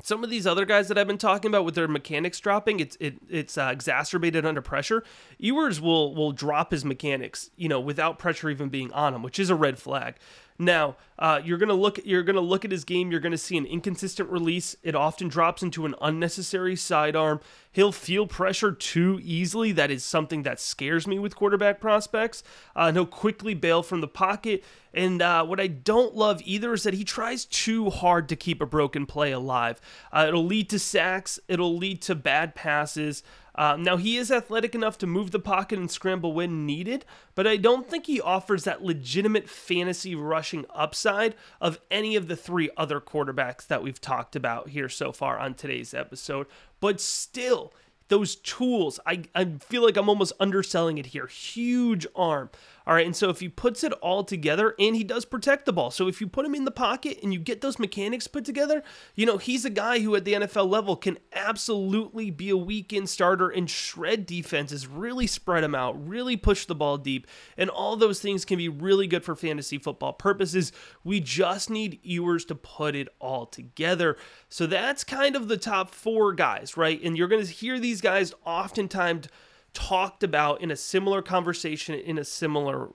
some 0.03 0.25
of 0.25 0.31
these 0.31 0.47
other 0.47 0.65
guys 0.65 0.89
that 0.89 0.99
I've 0.99 1.07
been 1.07 1.19
talking 1.19 1.51
about 1.51 1.65
with 1.65 1.75
their 1.75 1.89
mechanics 1.89 2.41
dropping, 2.41 2.81
it's 2.81 2.97
it, 3.01 3.17
it's 3.29 3.57
uh, 3.57 3.71
exacerbated 3.73 4.45
under 4.45 4.61
pressure. 4.61 5.05
Ewers 5.39 5.81
will 5.81 6.15
will 6.15 6.33
drop 6.33 6.71
his 6.73 6.85
mechanics, 6.85 7.51
you 7.57 7.69
know, 7.69 7.81
without 7.81 8.19
pressure 8.19 8.51
even 8.51 8.69
being 8.69 8.93
on 8.93 9.15
him, 9.15 9.23
which 9.23 9.39
is 9.39 9.51
a 9.51 9.55
red 9.55 9.79
flag. 9.79 10.17
Now, 10.59 10.97
uh, 11.19 11.41
you're 11.45 11.59
gonna 11.59 11.75
look 11.75 11.99
you're 12.05 12.23
gonna 12.23 12.41
look 12.41 12.65
at 12.65 12.71
his 12.71 12.85
game. 12.85 13.11
You're 13.11 13.21
gonna 13.21 13.37
see 13.37 13.57
an 13.57 13.67
inconsistent 13.67 14.31
release. 14.31 14.77
It 14.85 14.95
often 14.95 15.27
drops 15.27 15.65
into 15.65 15.85
an 15.85 15.97
unnecessary 16.01 16.77
sidearm. 16.77 17.41
He'll 17.73 17.91
feel 17.91 18.29
pressure 18.29 18.71
too 18.71 19.21
easily. 19.23 19.73
That 19.73 19.91
is 19.91 20.05
something 20.05 20.45
that 20.45 20.61
scares 20.61 21.09
me 21.09 21.19
with 21.19 21.35
quarterback 21.35 21.81
prospects. 21.81 22.45
Uh, 22.77 22.85
and 22.87 22.97
he'll 22.97 23.07
quickly 23.07 23.55
bail 23.55 23.83
from 23.83 24.01
the 24.01 24.07
pocket. 24.09 24.63
And 24.93 25.21
uh, 25.21 25.45
what 25.45 25.59
I 25.59 25.67
don't 25.67 26.15
love 26.15 26.41
either 26.45 26.73
is 26.73 26.85
that 26.85 26.95
he 26.95 27.03
tries 27.03 27.45
too 27.45 27.91
hard 27.91 28.29
to 28.29 28.37
keep 28.37 28.63
a 28.63 28.67
broken 28.67 29.07
play 29.07 29.33
alive. 29.33 29.81
Uh, 30.13 30.27
it'll 30.29 30.47
lead 30.47 30.71
to 30.71 30.79
sacks. 30.79 31.41
It'll 31.49 31.77
lead 31.77 32.01
to 32.03 32.15
bad 32.15 32.55
passes. 32.55 33.25
Uh, 33.55 33.77
now, 33.79 33.97
he 33.97 34.17
is 34.17 34.31
athletic 34.31 34.75
enough 34.75 34.99
to 34.99 35.07
move 35.07 35.31
the 35.31 35.39
pocket 35.39 35.79
and 35.79 35.91
scramble 35.91 36.33
when 36.33 36.67
needed, 36.67 37.05
but 37.35 37.47
I 37.47 37.57
don't 37.57 37.89
think 37.89 38.07
he 38.07 38.21
offers 38.21 38.65
that 38.65 38.83
legitimate 38.83 39.49
fantasy 39.49 40.15
rushing 40.15 40.65
upside 40.75 41.35
of 41.61 41.79
any 41.91 42.17
of 42.17 42.27
the 42.27 42.37
three 42.37 42.71
other 42.77 43.01
quarterbacks 43.01 43.67
that 43.69 43.83
we've 43.83 44.01
talked 44.01 44.35
about 44.35 44.71
here 44.71 44.89
so 44.89 45.13
far 45.13 45.39
on 45.39 45.55
today's 45.55 45.95
episode. 45.95 46.47
But 46.81 47.01
still, 47.01 47.73
those 48.09 48.37
tools, 48.37 49.01
I, 49.07 49.23
I 49.35 49.45
feel 49.61 49.83
like 49.83 49.97
I'm 49.97 50.09
almost 50.09 50.33
underselling 50.39 50.99
it 50.99 51.07
here. 51.07 51.27
Huge 51.27 52.07
arm. 52.15 52.51
All 52.87 52.93
right, 52.93 53.07
and 53.07 53.17
so 53.17 53.31
if 53.31 53.41
he 53.41 53.49
puts 53.49 53.83
it 53.83 53.93
all 53.95 54.25
together 54.25 54.75
and 54.79 54.95
he 54.95 55.05
does 55.05 55.25
protect 55.25 55.65
the 55.65 55.73
ball. 55.73 55.91
So 55.91 56.07
if 56.07 56.21
you 56.21 56.27
put 56.27 56.45
him 56.45 56.55
in 56.55 56.67
the 56.67 56.71
pocket 56.71 57.19
and 57.23 57.33
you 57.33 57.39
get 57.39 57.63
those 57.63 57.79
mechanics 57.79 58.27
put 58.27 58.45
together, 58.45 58.83
you 59.15 59.25
know, 59.25 59.39
he's 59.39 59.65
a 59.65 59.71
guy 59.71 60.01
who 60.01 60.15
at 60.17 60.27
the 60.27 60.35
NFL 60.35 60.69
level 60.69 60.95
can 60.95 61.17
absolutely 61.33 62.31
be 62.31 62.51
a 62.51 62.59
weekend 62.59 63.09
starter 63.09 63.49
and 63.49 63.71
shred 63.71 64.27
defenses, 64.27 64.87
really 64.87 65.27
spread 65.27 65.65
them 65.65 65.75
out, 65.75 66.07
really 66.07 66.37
push 66.37 66.67
the 66.67 66.75
ball 66.75 66.99
deep. 66.99 67.27
And 67.57 67.71
all 67.71 67.97
those 67.97 68.21
things 68.21 68.45
can 68.45 68.59
be 68.59 68.69
really 68.69 69.07
good 69.07 69.25
for 69.25 69.35
fantasy 69.35 69.79
football 69.79 70.13
purposes. 70.13 70.71
We 71.03 71.21
just 71.21 71.71
need 71.71 72.01
Ewers 72.03 72.45
to 72.47 72.55
put 72.55 72.95
it 72.95 73.09
all 73.19 73.47
together. 73.47 74.19
So 74.51 74.67
that's 74.67 75.05
kind 75.05 75.37
of 75.37 75.49
the 75.49 75.57
top 75.57 75.95
four 75.95 76.35
guys, 76.35 76.77
right? 76.77 77.03
And 77.03 77.17
you're 77.17 77.29
going 77.29 77.45
to 77.45 77.51
hear 77.51 77.81
these 77.81 77.94
guys 78.01 78.35
oftentimes 78.45 79.29
talked 79.73 80.23
about 80.23 80.61
in 80.61 80.71
a 80.71 80.77
similar 80.77 81.21
conversation 81.21 81.95
in 81.95 82.17
a 82.19 82.25
similar 82.25 82.89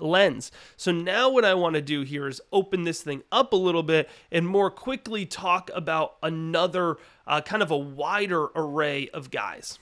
lens. 0.00 0.50
So 0.76 0.90
now 0.90 1.30
what 1.30 1.44
I 1.44 1.54
want 1.54 1.74
to 1.74 1.82
do 1.82 2.02
here 2.02 2.26
is 2.26 2.40
open 2.52 2.84
this 2.84 3.02
thing 3.02 3.22
up 3.30 3.52
a 3.52 3.56
little 3.56 3.82
bit 3.82 4.08
and 4.30 4.46
more 4.46 4.70
quickly 4.70 5.26
talk 5.26 5.70
about 5.74 6.16
another 6.22 6.96
uh, 7.26 7.40
kind 7.40 7.62
of 7.62 7.70
a 7.70 7.76
wider 7.76 8.48
array 8.54 9.08
of 9.08 9.30
guys. 9.30 9.78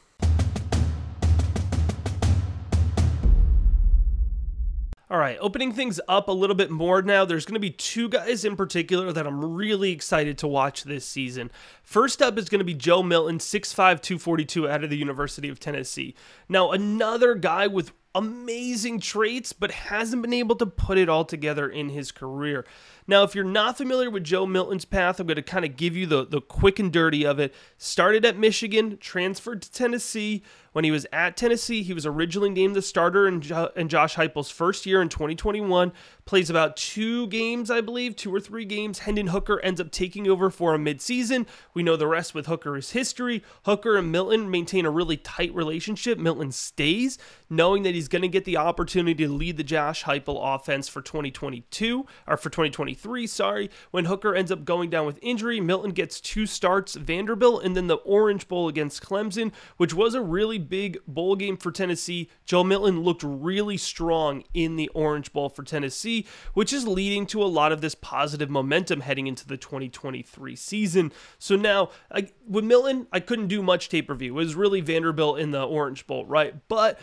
All 5.11 5.19
right, 5.19 5.37
opening 5.41 5.73
things 5.73 6.01
up 6.07 6.29
a 6.29 6.33
little 6.33 6.55
bit 6.55 6.71
more 6.71 7.03
now. 7.03 7.25
There's 7.25 7.45
going 7.45 7.55
to 7.55 7.61
be 7.61 7.73
two 7.73 8.09
guys 8.09 8.45
in 8.45 8.55
particular 8.55 9.13
that 9.13 9.27
I'm 9.27 9.45
really 9.57 9.91
excited 9.91 10.39
to 10.39 10.47
watch 10.47 10.85
this 10.85 11.05
season. 11.05 11.51
First 11.83 12.23
up 12.23 12.39
is 12.39 12.49
going 12.49 12.61
to 12.61 12.65
be 12.65 12.75
Joe 12.75 13.03
Milton, 13.03 13.39
6'5, 13.39 13.75
242 13.75 14.69
out 14.69 14.85
of 14.85 14.91
the 14.91 14.97
University 14.97 15.49
of 15.49 15.59
Tennessee. 15.59 16.15
Now, 16.49 16.71
another 16.71 17.35
guy 17.35 17.67
with 17.67 17.91
amazing 18.15 19.01
traits, 19.01 19.53
but 19.53 19.73
hasn't 19.73 20.23
been 20.23 20.33
able 20.33 20.55
to 20.57 20.67
put 20.67 20.97
it 20.97 21.09
all 21.09 21.25
together 21.25 21.69
in 21.69 21.89
his 21.89 22.13
career. 22.13 22.65
Now, 23.09 23.25
if 23.25 23.35
you're 23.35 23.45
not 23.45 23.77
familiar 23.77 24.11
with 24.11 24.23
Joe 24.23 24.47
Milton's 24.47 24.85
path, 24.85 25.19
I'm 25.19 25.27
going 25.27 25.37
to 25.37 25.43
kind 25.43 25.65
of 25.65 25.77
give 25.77 25.97
you 25.97 26.07
the, 26.07 26.25
the 26.25 26.41
quick 26.41 26.79
and 26.79 26.93
dirty 26.93 27.27
of 27.27 27.41
it. 27.41 27.53
Started 27.79 28.25
at 28.25 28.39
Michigan, 28.39 28.97
transferred 28.99 29.63
to 29.63 29.73
Tennessee, 29.73 30.45
when 30.73 30.85
he 30.85 30.91
was 30.91 31.07
at 31.13 31.37
Tennessee, 31.37 31.83
he 31.83 31.93
was 31.93 32.07
originally 32.07 32.51
named 32.51 32.77
the 32.77 32.83
starter 32.83 33.27
in, 33.27 33.41
jo- 33.41 33.71
in 33.75 33.89
Josh 33.89 34.15
Heupel's 34.15 34.51
first 34.51 34.87
year 34.87 35.03
in 35.03 35.09
2021. 35.09 35.93
Plays 36.25 36.49
about 36.49 36.77
two 36.77 37.27
games, 37.27 37.71
I 37.71 37.81
believe, 37.81 38.15
two 38.15 38.33
or 38.33 38.39
three 38.39 38.65
games. 38.65 39.01
Hendon 39.01 39.29
Hooker 39.29 39.61
ends 39.61 39.81
up 39.81 39.91
taking 39.91 40.29
over 40.29 40.49
for 40.49 40.75
him 40.75 40.85
midseason. 40.85 41.47
We 41.75 41.83
know 41.83 41.97
the 41.97 42.07
rest 42.07 42.35
with 42.35 42.47
Hooker 42.47 42.77
is 42.77 42.93
history. 42.93 43.43
Hooker 43.65 43.97
and 43.97 44.13
Milton 44.13 44.49
maintain 44.49 44.87
a 44.87 44.91
really 44.91 45.17
tight 45.17 45.53
relationship. 45.53 46.19
Milton 46.19 46.53
stays, 46.53 47.19
knowing 47.49 47.83
that 47.83 47.95
he's 47.95 48.09
going 48.09 48.23
to 48.23 48.29
get 48.29 48.45
the 48.45 48.57
opportunity 48.57 49.25
to 49.25 49.33
lead 49.33 49.57
the 49.57 49.65
Josh 49.65 50.05
Heupel 50.05 50.39
offense 50.55 50.89
for 50.89 51.03
2022 51.03 52.07
or 52.29 52.37
for 52.37 52.49
2023. 52.49 53.27
Sorry, 53.27 53.71
when 53.91 54.05
Hooker 54.05 54.37
ends 54.37 54.53
up 54.53 54.65
going 54.65 54.89
down 54.89 55.07
with 55.07 55.19
injury, 55.23 55.61
Milton 55.61 55.91
gets 55.91 56.21
two 56.21 56.47
starts, 56.47 56.95
Vanderbilt, 56.95 57.65
and 57.65 57.77
then 57.77 57.89
the 57.89 57.97
Orange 57.97 58.47
Bowl 58.47 58.69
against 58.69 59.03
Clemson, 59.03 59.53
which 59.77 59.93
was 59.95 60.15
a 60.15 60.23
really 60.23 60.60
big 60.61 60.99
bowl 61.07 61.37
game 61.37 61.57
for 61.57 61.73
Tennessee. 61.73 62.29
Joe 62.45 62.65
Milton 62.65 63.01
looked 63.01 63.23
really 63.23 63.77
strong 63.77 64.45
in 64.55 64.77
the 64.77 64.89
Orange 64.89 65.33
Bowl 65.33 65.49
for 65.49 65.63
Tennessee, 65.63 66.27
which 66.55 66.73
is 66.73 66.87
leading 66.87 67.27
to 67.27 67.43
a 67.43 67.47
lot 67.47 67.73
of 67.73 67.81
this 67.81 67.95
positive 67.95 68.51
momentum 68.51 69.01
heading 69.01 69.27
into 69.27 69.47
the 69.47 69.57
2023 69.57 70.57
season. 70.57 71.13
So 71.39 71.57
now, 71.57 71.91
I, 72.13 72.29
with 72.47 72.65
Milton, 72.65 73.07
I 73.13 73.21
couldn't 73.21 73.49
do 73.49 73.63
much 73.63 73.89
tape 73.89 74.11
review. 74.11 74.33
It 74.33 74.45
was 74.45 74.55
really 74.55 74.81
Vanderbilt 74.81 75.39
in 75.39 75.51
the 75.51 75.63
Orange 75.63 76.07
Bowl, 76.07 76.25
right? 76.27 76.55
But 76.69 76.99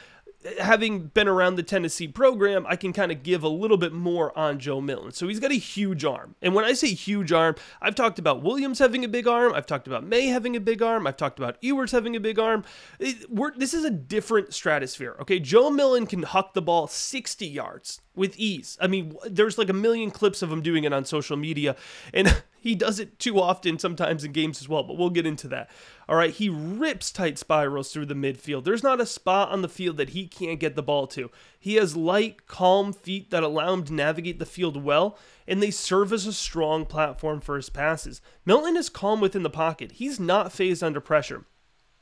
having 0.60 1.08
been 1.08 1.28
around 1.28 1.56
the 1.56 1.64
Tennessee 1.64 2.08
program, 2.08 2.66
I 2.68 2.76
can 2.76 2.94
kind 2.94 3.12
of 3.12 3.24
give 3.24 3.44
a 3.44 3.50
little 3.50 3.78
bit 3.78 3.94
more 3.94 4.38
on 4.38 4.60
Joe 4.60 4.82
Milton. 4.82 5.12
So 5.12 5.28
he's 5.28 5.40
got 5.40 5.52
a 5.52 5.56
huge 5.56 6.06
arm. 6.06 6.36
And 6.42 6.54
when 6.54 6.66
I 6.66 6.74
say 6.74 6.90
huge 6.90 7.32
arm, 7.32 7.56
I've 7.82 7.96
talked 7.96 8.20
about 8.20 8.44
Williams 8.44 8.80
having 8.80 9.04
a 9.04 9.08
big 9.08 9.28
arm. 9.28 9.54
I've 9.54 9.66
talked 9.66 9.88
about 9.88 10.06
Maye 10.06 10.28
having 10.28 10.56
a 10.56 10.60
big 10.60 10.82
arm. 10.82 11.08
I've 11.08 11.18
talked 11.18 11.40
about 11.40 11.58
Ewers 11.62 11.92
having 11.92 12.16
a 12.16 12.20
big 12.20 12.40
arm. 12.40 12.64
It, 13.00 13.26
this 13.58 13.74
is 13.74 13.84
a 13.84 13.90
different 13.90 14.54
stratosphere. 14.54 15.16
Okay. 15.22 15.40
Joe 15.40 15.70
Milton 15.70 16.06
can 16.06 16.24
huck 16.24 16.54
the 16.54 16.62
ball 16.62 16.88
60 16.88 17.46
yards 17.46 18.02
with 18.16 18.38
ease. 18.38 18.78
I 18.82 18.88
mean, 18.88 19.16
there's 19.30 19.58
like 19.58 19.70
a 19.70 19.74
million 19.74 20.12
clips 20.12 20.42
of 20.42 20.52
him 20.52 20.62
doing 20.62 20.84
it 20.84 20.94
on 20.94 21.06
social 21.06 21.38
media. 21.38 21.76
And 22.14 22.44
he 22.68 22.76
does 22.76 23.00
it 23.00 23.18
too 23.18 23.40
often 23.40 23.80
sometimes 23.80 24.24
in 24.24 24.32
games 24.32 24.60
as 24.62 24.68
well, 24.68 24.84
but 24.84 24.98
we'll 24.98 25.10
get 25.10 25.26
into 25.26 25.48
that. 25.48 25.70
All 26.10 26.16
right, 26.16 26.34
he 26.34 26.50
rips 26.50 27.12
tight 27.12 27.38
spirals 27.38 27.92
through 27.92 28.08
the 28.08 28.14
midfield. 28.14 28.64
There's 28.64 28.84
not 28.84 29.00
a 29.00 29.06
spot 29.06 29.50
on 29.50 29.62
the 29.62 29.70
field 29.70 29.98
that 29.98 30.10
he 30.10 30.28
can't 30.28 30.60
get 30.60 30.76
the 30.76 30.84
ball 30.84 31.08
to. 31.08 31.32
He 31.60 31.76
has 31.76 31.96
light, 31.96 32.46
calm 32.48 32.94
feet 32.94 33.32
that 33.32 33.44
allow 33.44 33.74
him 33.74 33.84
to 33.86 33.94
navigate 33.94 34.40
the 34.40 34.46
field 34.46 34.84
well, 34.84 35.18
and 35.48 35.64
they 35.64 35.72
serve 35.72 36.12
as 36.12 36.26
a 36.26 36.34
strong 36.34 36.86
platform 36.86 37.40
for 37.40 37.56
his 37.56 37.70
passes. 37.70 38.22
Milton 38.46 38.76
is 38.76 38.90
calm 38.90 39.22
within 39.22 39.44
the 39.44 39.50
pocket. 39.50 39.94
He's 39.94 40.20
not 40.20 40.52
fazed 40.52 40.84
under 40.84 41.00
pressure 41.00 41.46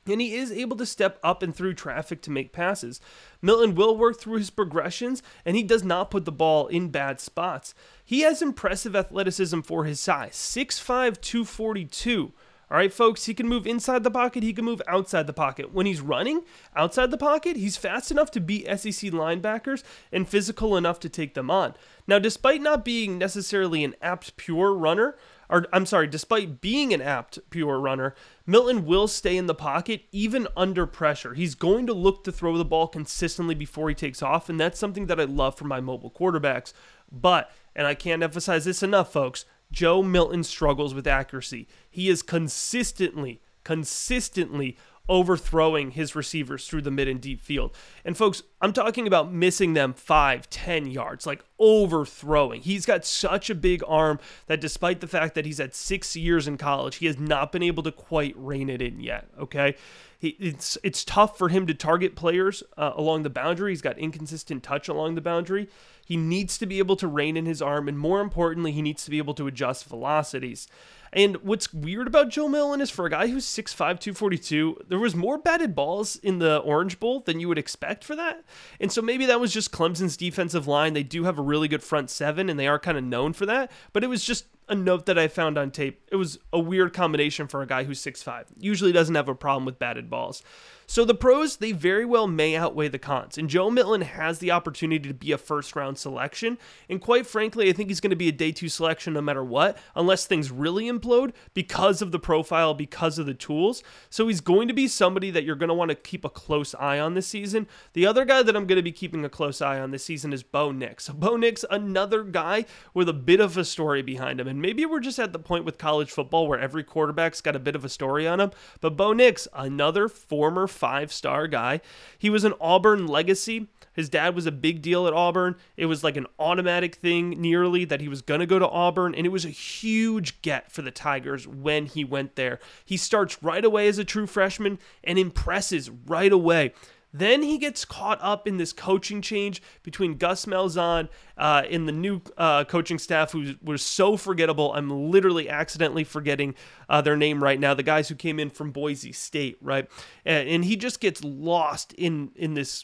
and 0.07 0.21
he 0.21 0.35
is 0.35 0.51
able 0.51 0.77
to 0.77 0.85
step 0.85 1.19
up 1.23 1.41
and 1.41 1.55
through 1.55 1.73
traffic 1.73 2.21
to 2.23 2.31
make 2.31 2.51
passes. 2.51 2.99
Milton 3.41 3.75
will 3.75 3.97
work 3.97 4.19
through 4.19 4.37
his 4.37 4.49
progressions, 4.49 5.23
and 5.45 5.55
he 5.55 5.63
does 5.63 5.83
not 5.83 6.11
put 6.11 6.25
the 6.25 6.31
ball 6.31 6.67
in 6.67 6.89
bad 6.89 7.19
spots. 7.19 7.73
He 8.03 8.21
has 8.21 8.41
impressive 8.41 8.95
athleticism 8.95 9.61
for 9.61 9.85
his 9.85 9.99
size 9.99 10.33
6'5, 10.33 11.19
242. 11.21 12.33
All 12.71 12.77
right, 12.77 12.91
folks, 12.91 13.25
he 13.25 13.35
can 13.35 13.47
move 13.47 13.67
inside 13.67 14.03
the 14.03 14.09
pocket, 14.09 14.41
he 14.41 14.53
can 14.53 14.65
move 14.65 14.81
outside 14.87 15.27
the 15.27 15.33
pocket. 15.33 15.71
When 15.71 15.85
he's 15.85 16.01
running 16.01 16.41
outside 16.75 17.11
the 17.11 17.17
pocket, 17.17 17.57
he's 17.57 17.77
fast 17.77 18.09
enough 18.09 18.31
to 18.31 18.41
beat 18.41 18.65
SEC 18.65 19.11
linebackers 19.11 19.83
and 20.11 20.27
physical 20.27 20.75
enough 20.75 20.99
to 21.01 21.09
take 21.09 21.35
them 21.35 21.51
on. 21.51 21.75
Now, 22.07 22.17
despite 22.17 22.63
not 22.63 22.83
being 22.83 23.19
necessarily 23.19 23.83
an 23.83 23.95
apt 24.01 24.35
pure 24.35 24.73
runner, 24.73 25.15
or 25.49 25.65
I'm 25.71 25.85
sorry, 25.85 26.07
despite 26.07 26.61
being 26.61 26.93
an 26.93 27.01
apt 27.01 27.39
pure 27.49 27.79
runner, 27.79 28.15
Milton 28.45 28.85
will 28.85 29.07
stay 29.07 29.37
in 29.37 29.45
the 29.45 29.55
pocket 29.55 30.03
even 30.11 30.47
under 30.55 30.85
pressure. 30.85 31.33
He's 31.33 31.55
going 31.55 31.87
to 31.87 31.93
look 31.93 32.23
to 32.23 32.31
throw 32.31 32.57
the 32.57 32.65
ball 32.65 32.87
consistently 32.87 33.55
before 33.55 33.89
he 33.89 33.95
takes 33.95 34.21
off, 34.21 34.49
and 34.49 34.59
that's 34.59 34.79
something 34.79 35.07
that 35.07 35.19
I 35.19 35.25
love 35.25 35.57
from 35.57 35.67
my 35.67 35.79
mobile 35.81 36.11
quarterbacks. 36.11 36.73
But, 37.11 37.51
and 37.75 37.85
I 37.87 37.93
can't 37.93 38.23
emphasize 38.23 38.65
this 38.65 38.83
enough, 38.83 39.11
folks, 39.11 39.45
Joe 39.71 40.01
Milton 40.01 40.43
struggles 40.43 40.93
with 40.93 41.07
accuracy. 41.07 41.67
He 41.89 42.09
is 42.09 42.21
consistently, 42.21 43.41
consistently 43.63 44.77
overthrowing 45.07 45.91
his 45.91 46.15
receivers 46.15 46.67
through 46.67 46.81
the 46.81 46.91
mid 46.91 47.07
and 47.07 47.21
deep 47.21 47.39
field. 47.39 47.75
And 48.03 48.17
folks, 48.17 48.43
I'm 48.61 48.73
talking 48.73 49.07
about 49.07 49.31
missing 49.31 49.73
them 49.73 49.93
five, 49.93 50.49
ten 50.49 50.87
yards, 50.87 51.25
like 51.25 51.43
overthrowing. 51.59 52.61
He's 52.61 52.85
got 52.85 53.05
such 53.05 53.49
a 53.49 53.55
big 53.55 53.83
arm 53.87 54.19
that 54.47 54.61
despite 54.61 55.01
the 55.01 55.07
fact 55.07 55.35
that 55.35 55.45
he's 55.45 55.59
had 55.59 55.75
six 55.75 56.15
years 56.15 56.47
in 56.47 56.57
college, 56.57 56.97
he 56.97 57.05
has 57.05 57.19
not 57.19 57.51
been 57.51 57.63
able 57.63 57.83
to 57.83 57.91
quite 57.91 58.35
rein 58.37 58.69
it 58.69 58.81
in 58.81 58.99
yet. 58.99 59.27
Okay. 59.39 59.75
He, 60.17 60.29
it's 60.39 60.77
it's 60.83 61.03
tough 61.03 61.37
for 61.37 61.49
him 61.49 61.67
to 61.67 61.73
target 61.73 62.15
players 62.15 62.63
uh, 62.77 62.93
along 62.95 63.23
the 63.23 63.29
boundary. 63.29 63.71
He's 63.71 63.81
got 63.81 63.97
inconsistent 63.97 64.63
touch 64.63 64.87
along 64.87 65.15
the 65.15 65.21
boundary. 65.21 65.67
He 66.05 66.17
needs 66.17 66.57
to 66.59 66.65
be 66.65 66.77
able 66.77 66.95
to 66.97 67.07
rein 67.07 67.35
in 67.35 67.45
his 67.45 67.61
arm, 67.61 67.87
and 67.87 67.97
more 67.97 68.21
importantly, 68.21 68.71
he 68.71 68.81
needs 68.81 69.03
to 69.05 69.11
be 69.11 69.17
able 69.17 69.33
to 69.35 69.47
adjust 69.47 69.85
velocities. 69.85 70.67
And 71.15 71.37
what's 71.37 71.73
weird 71.73 72.07
about 72.07 72.29
Joe 72.29 72.49
Milton 72.49 72.81
is 72.81 72.89
for 72.89 73.05
a 73.05 73.09
guy 73.09 73.27
who's 73.27 73.45
6'5, 73.45 73.75
242, 73.75 74.81
there 74.89 74.99
was 74.99 75.15
more 75.15 75.37
batted 75.37 75.73
balls 75.73 76.17
in 76.17 76.39
the 76.39 76.57
Orange 76.57 76.99
Bowl 76.99 77.21
than 77.21 77.39
you 77.39 77.47
would 77.47 77.57
expect 77.57 78.03
for 78.03 78.17
that. 78.17 78.43
And 78.81 78.91
so 78.91 79.01
maybe 79.01 79.25
that 79.25 79.39
was 79.39 79.53
just 79.53 79.71
Clemson's 79.71 80.17
defensive 80.17 80.67
line. 80.67 80.93
They 80.93 81.03
do 81.03 81.23
have 81.23 81.39
a 81.39 81.43
really 81.43 81.69
good 81.69 81.83
front 81.83 82.09
seven, 82.09 82.49
and 82.49 82.59
they 82.59 82.67
are 82.67 82.77
kind 82.77 82.97
of 82.97 83.03
known 83.05 83.31
for 83.31 83.45
that. 83.45 83.71
But 83.93 84.03
it 84.03 84.07
was 84.07 84.25
just 84.25 84.45
a 84.67 84.75
note 84.75 85.05
that 85.05 85.17
I 85.17 85.27
found 85.27 85.57
on 85.57 85.71
tape. 85.71 86.01
It 86.11 86.15
was 86.15 86.39
a 86.51 86.59
weird 86.59 86.93
combination 86.93 87.47
for 87.47 87.61
a 87.61 87.67
guy 87.67 87.83
who's 87.83 88.01
6'5. 88.03 88.45
Usually 88.57 88.91
doesn't 88.91 89.15
have 89.15 89.29
a 89.29 89.35
problem 89.35 89.65
with 89.65 89.79
batted 89.79 90.09
balls. 90.09 90.41
So 90.87 91.03
the 91.03 91.15
pros, 91.15 91.57
they 91.57 91.71
very 91.71 92.05
well 92.05 92.27
may 92.27 92.55
outweigh 92.55 92.87
the 92.87 92.99
cons. 92.99 93.37
And 93.37 93.49
Joe 93.49 93.71
Milton 93.71 94.01
has 94.01 94.39
the 94.39 94.51
opportunity 94.51 95.07
to 95.07 95.13
be 95.13 95.31
a 95.31 95.37
first 95.37 95.75
round 95.75 95.97
selection. 95.97 96.57
And 96.89 97.01
quite 97.01 97.25
frankly, 97.25 97.69
I 97.69 97.73
think 97.73 97.89
he's 97.89 97.99
going 97.99 98.11
to 98.11 98.15
be 98.15 98.27
a 98.27 98.33
day 98.33 98.51
two 98.51 98.69
selection 98.69 99.13
no 99.13 99.21
matter 99.21 99.43
what, 99.43 99.77
unless 99.95 100.25
things 100.25 100.51
really 100.51 100.85
implode 100.85 101.33
because 101.53 102.01
of 102.01 102.11
the 102.11 102.19
profile, 102.19 102.73
because 102.73 103.17
of 103.17 103.25
the 103.25 103.33
tools. 103.33 103.83
So 104.09 104.27
he's 104.27 104.41
going 104.41 104.67
to 104.67 104.73
be 104.73 104.87
somebody 104.87 105.31
that 105.31 105.43
you're 105.43 105.55
going 105.55 105.69
to 105.69 105.73
want 105.73 105.89
to 105.89 105.95
keep 105.95 106.23
a 106.23 106.29
close 106.29 106.75
eye 106.75 106.99
on 106.99 107.13
this 107.13 107.27
season. 107.27 107.67
The 107.93 108.05
other 108.05 108.25
guy 108.25 108.43
that 108.43 108.55
I'm 108.55 108.67
going 108.67 108.77
to 108.77 108.83
be 108.83 108.91
keeping 108.91 109.25
a 109.25 109.29
close 109.29 109.61
eye 109.61 109.79
on 109.79 109.91
this 109.91 110.05
season 110.05 110.33
is 110.33 110.43
Bo 110.43 110.71
Nix. 110.71 111.09
Bo 111.09 111.35
Nix, 111.35 111.65
another 111.69 112.23
guy 112.23 112.65
with 112.93 113.09
a 113.09 113.13
bit 113.13 113.39
of 113.39 113.57
a 113.57 113.65
story 113.65 114.01
behind 114.01 114.39
him. 114.39 114.47
And 114.47 114.61
maybe 114.61 114.85
we're 114.85 114.99
just 114.99 115.19
at 115.19 115.33
the 115.33 115.39
point 115.39 115.65
with 115.65 115.77
college 115.77 116.11
football 116.11 116.47
where 116.47 116.59
every 116.59 116.83
quarterback's 116.83 117.41
got 117.41 117.55
a 117.55 117.59
bit 117.59 117.75
of 117.75 117.83
a 117.83 117.89
story 117.89 118.27
on 118.27 118.39
him. 118.39 118.51
But 118.81 118.95
Bo 118.95 119.13
Nix, 119.13 119.47
another 119.53 120.07
former 120.07 120.67
five 120.75 121.11
star 121.11 121.47
guy. 121.47 121.81
He 122.17 122.29
was 122.29 122.43
an 122.43 122.53
Auburn 122.59 123.07
legacy. 123.07 123.67
His 123.93 124.09
dad 124.09 124.35
was 124.35 124.45
a 124.45 124.51
big 124.51 124.81
deal 124.81 125.07
at 125.07 125.13
Auburn. 125.13 125.55
It 125.77 125.85
was 125.85 126.03
like 126.03 126.17
an 126.17 126.27
automatic 126.37 126.95
thing 126.95 127.29
nearly 127.41 127.85
that 127.85 128.01
he 128.01 128.09
was 128.09 128.21
going 128.21 128.41
to 128.41 128.45
go 128.45 128.59
to 128.59 128.67
Auburn, 128.67 129.15
and 129.15 129.25
it 129.25 129.29
was 129.29 129.45
a 129.45 129.49
huge 129.49 130.41
get 130.41 130.69
for 130.71 130.81
the 130.81 130.91
Tigers 130.91 131.47
when 131.47 131.85
he 131.85 132.03
went 132.03 132.35
there. 132.35 132.59
He 132.83 132.97
starts 132.97 133.41
right 133.41 133.63
away 133.63 133.87
as 133.87 133.97
a 133.97 134.03
true 134.03 134.27
freshman 134.27 134.79
and 135.03 135.17
impresses 135.17 135.89
right 135.89 136.31
away. 136.31 136.73
Then 137.17 137.43
he 137.43 137.57
gets 137.57 137.85
caught 137.85 138.19
up 138.21 138.45
in 138.45 138.57
this 138.57 138.73
coaching 138.73 139.21
change 139.21 139.61
between 139.83 140.17
Gus 140.17 140.45
Malzahn 140.45 141.07
uh, 141.37 141.63
and 141.69 141.87
the 141.87 141.93
new 141.93 142.19
uh, 142.37 142.65
coaching 142.65 142.99
staff, 142.99 143.31
who 143.31 143.55
was 143.63 143.81
so 143.81 144.17
forgettable. 144.17 144.73
I'm 144.73 144.89
literally 145.11 145.49
accidentally 145.49 146.03
forgetting 146.03 146.55
uh, 146.89 146.99
their 146.99 147.15
name 147.15 147.41
right 147.41 147.57
now. 147.57 147.73
The 147.73 147.83
guys 147.83 148.09
who 148.09 148.15
came 148.15 148.37
in 148.37 148.49
from 148.49 148.71
Boise 148.71 149.13
State, 149.13 149.57
right? 149.61 149.89
And, 150.25 150.49
and 150.49 150.65
he 150.65 150.75
just 150.75 150.99
gets 150.99 151.23
lost 151.23 151.93
in 151.93 152.31
in 152.35 152.53
this 152.53 152.83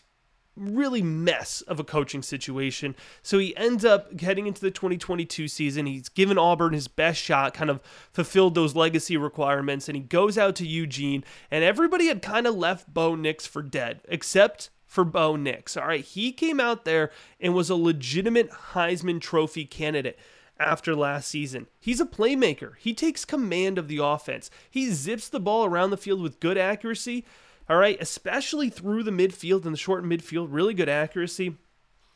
really 0.56 1.02
mess 1.02 1.62
of 1.62 1.80
a 1.80 1.84
coaching 1.84 2.22
situation. 2.22 2.96
So 3.22 3.40
he 3.40 3.56
ends 3.56 3.86
up 3.86 4.20
heading 4.20 4.48
into 4.48 4.62
the 4.62 4.72
2022 4.72 5.48
season. 5.48 5.86
He's 5.86 6.10
given 6.10 6.38
Auburn 6.38 6.74
his 6.74 6.88
best 6.88 7.22
shot, 7.22 7.54
kind 7.54 7.70
of 7.70 7.82
fulfilled 8.12 8.56
those 8.56 8.76
legacy 8.76 9.18
requirements, 9.18 9.88
and 9.88 9.96
he 9.96 10.02
goes 10.02 10.38
out 10.38 10.56
to 10.58 10.68
Eugene. 10.68 11.24
And 11.50 11.64
everybody 11.64 12.08
had 12.08 12.22
kind 12.22 12.48
of 12.48 12.56
left 12.56 12.94
Bo 12.94 13.16
Nix 13.16 13.46
for 13.48 13.62
dead, 13.62 14.02
except 14.08 14.70
for 14.86 15.06
Bo 15.06 15.36
Nix. 15.36 15.78
All 15.78 15.88
right, 15.88 16.04
he 16.04 16.32
came 16.34 16.60
out 16.60 16.84
there 16.84 17.12
and 17.40 17.54
was 17.54 17.70
a 17.70 17.76
legitimate 17.76 18.52
Heisman 18.52 19.22
Trophy 19.22 19.66
candidate 19.66 20.20
after 20.60 20.96
last 20.96 21.30
season. 21.30 21.68
He's 21.80 22.00
a 22.00 22.06
playmaker. 22.06 22.74
He 22.78 22.94
takes 22.94 23.26
command 23.26 23.78
of 23.78 23.88
the 23.88 23.98
offense. 23.98 24.52
He 24.70 24.92
zips 24.92 25.28
the 25.30 25.40
ball 25.40 25.66
around 25.66 25.90
the 25.90 25.98
field 25.98 26.22
with 26.22 26.40
good 26.40 26.58
accuracy 26.58 27.26
all 27.72 27.78
right, 27.78 27.96
especially 28.02 28.70
through 28.70 29.02
the 29.02 29.12
midfield 29.12 29.64
and 29.64 29.74
the 29.74 29.78
short 29.78 30.04
midfield, 30.04 30.50
really 30.50 30.74
good 30.74 30.90
accuracy. 30.90 31.56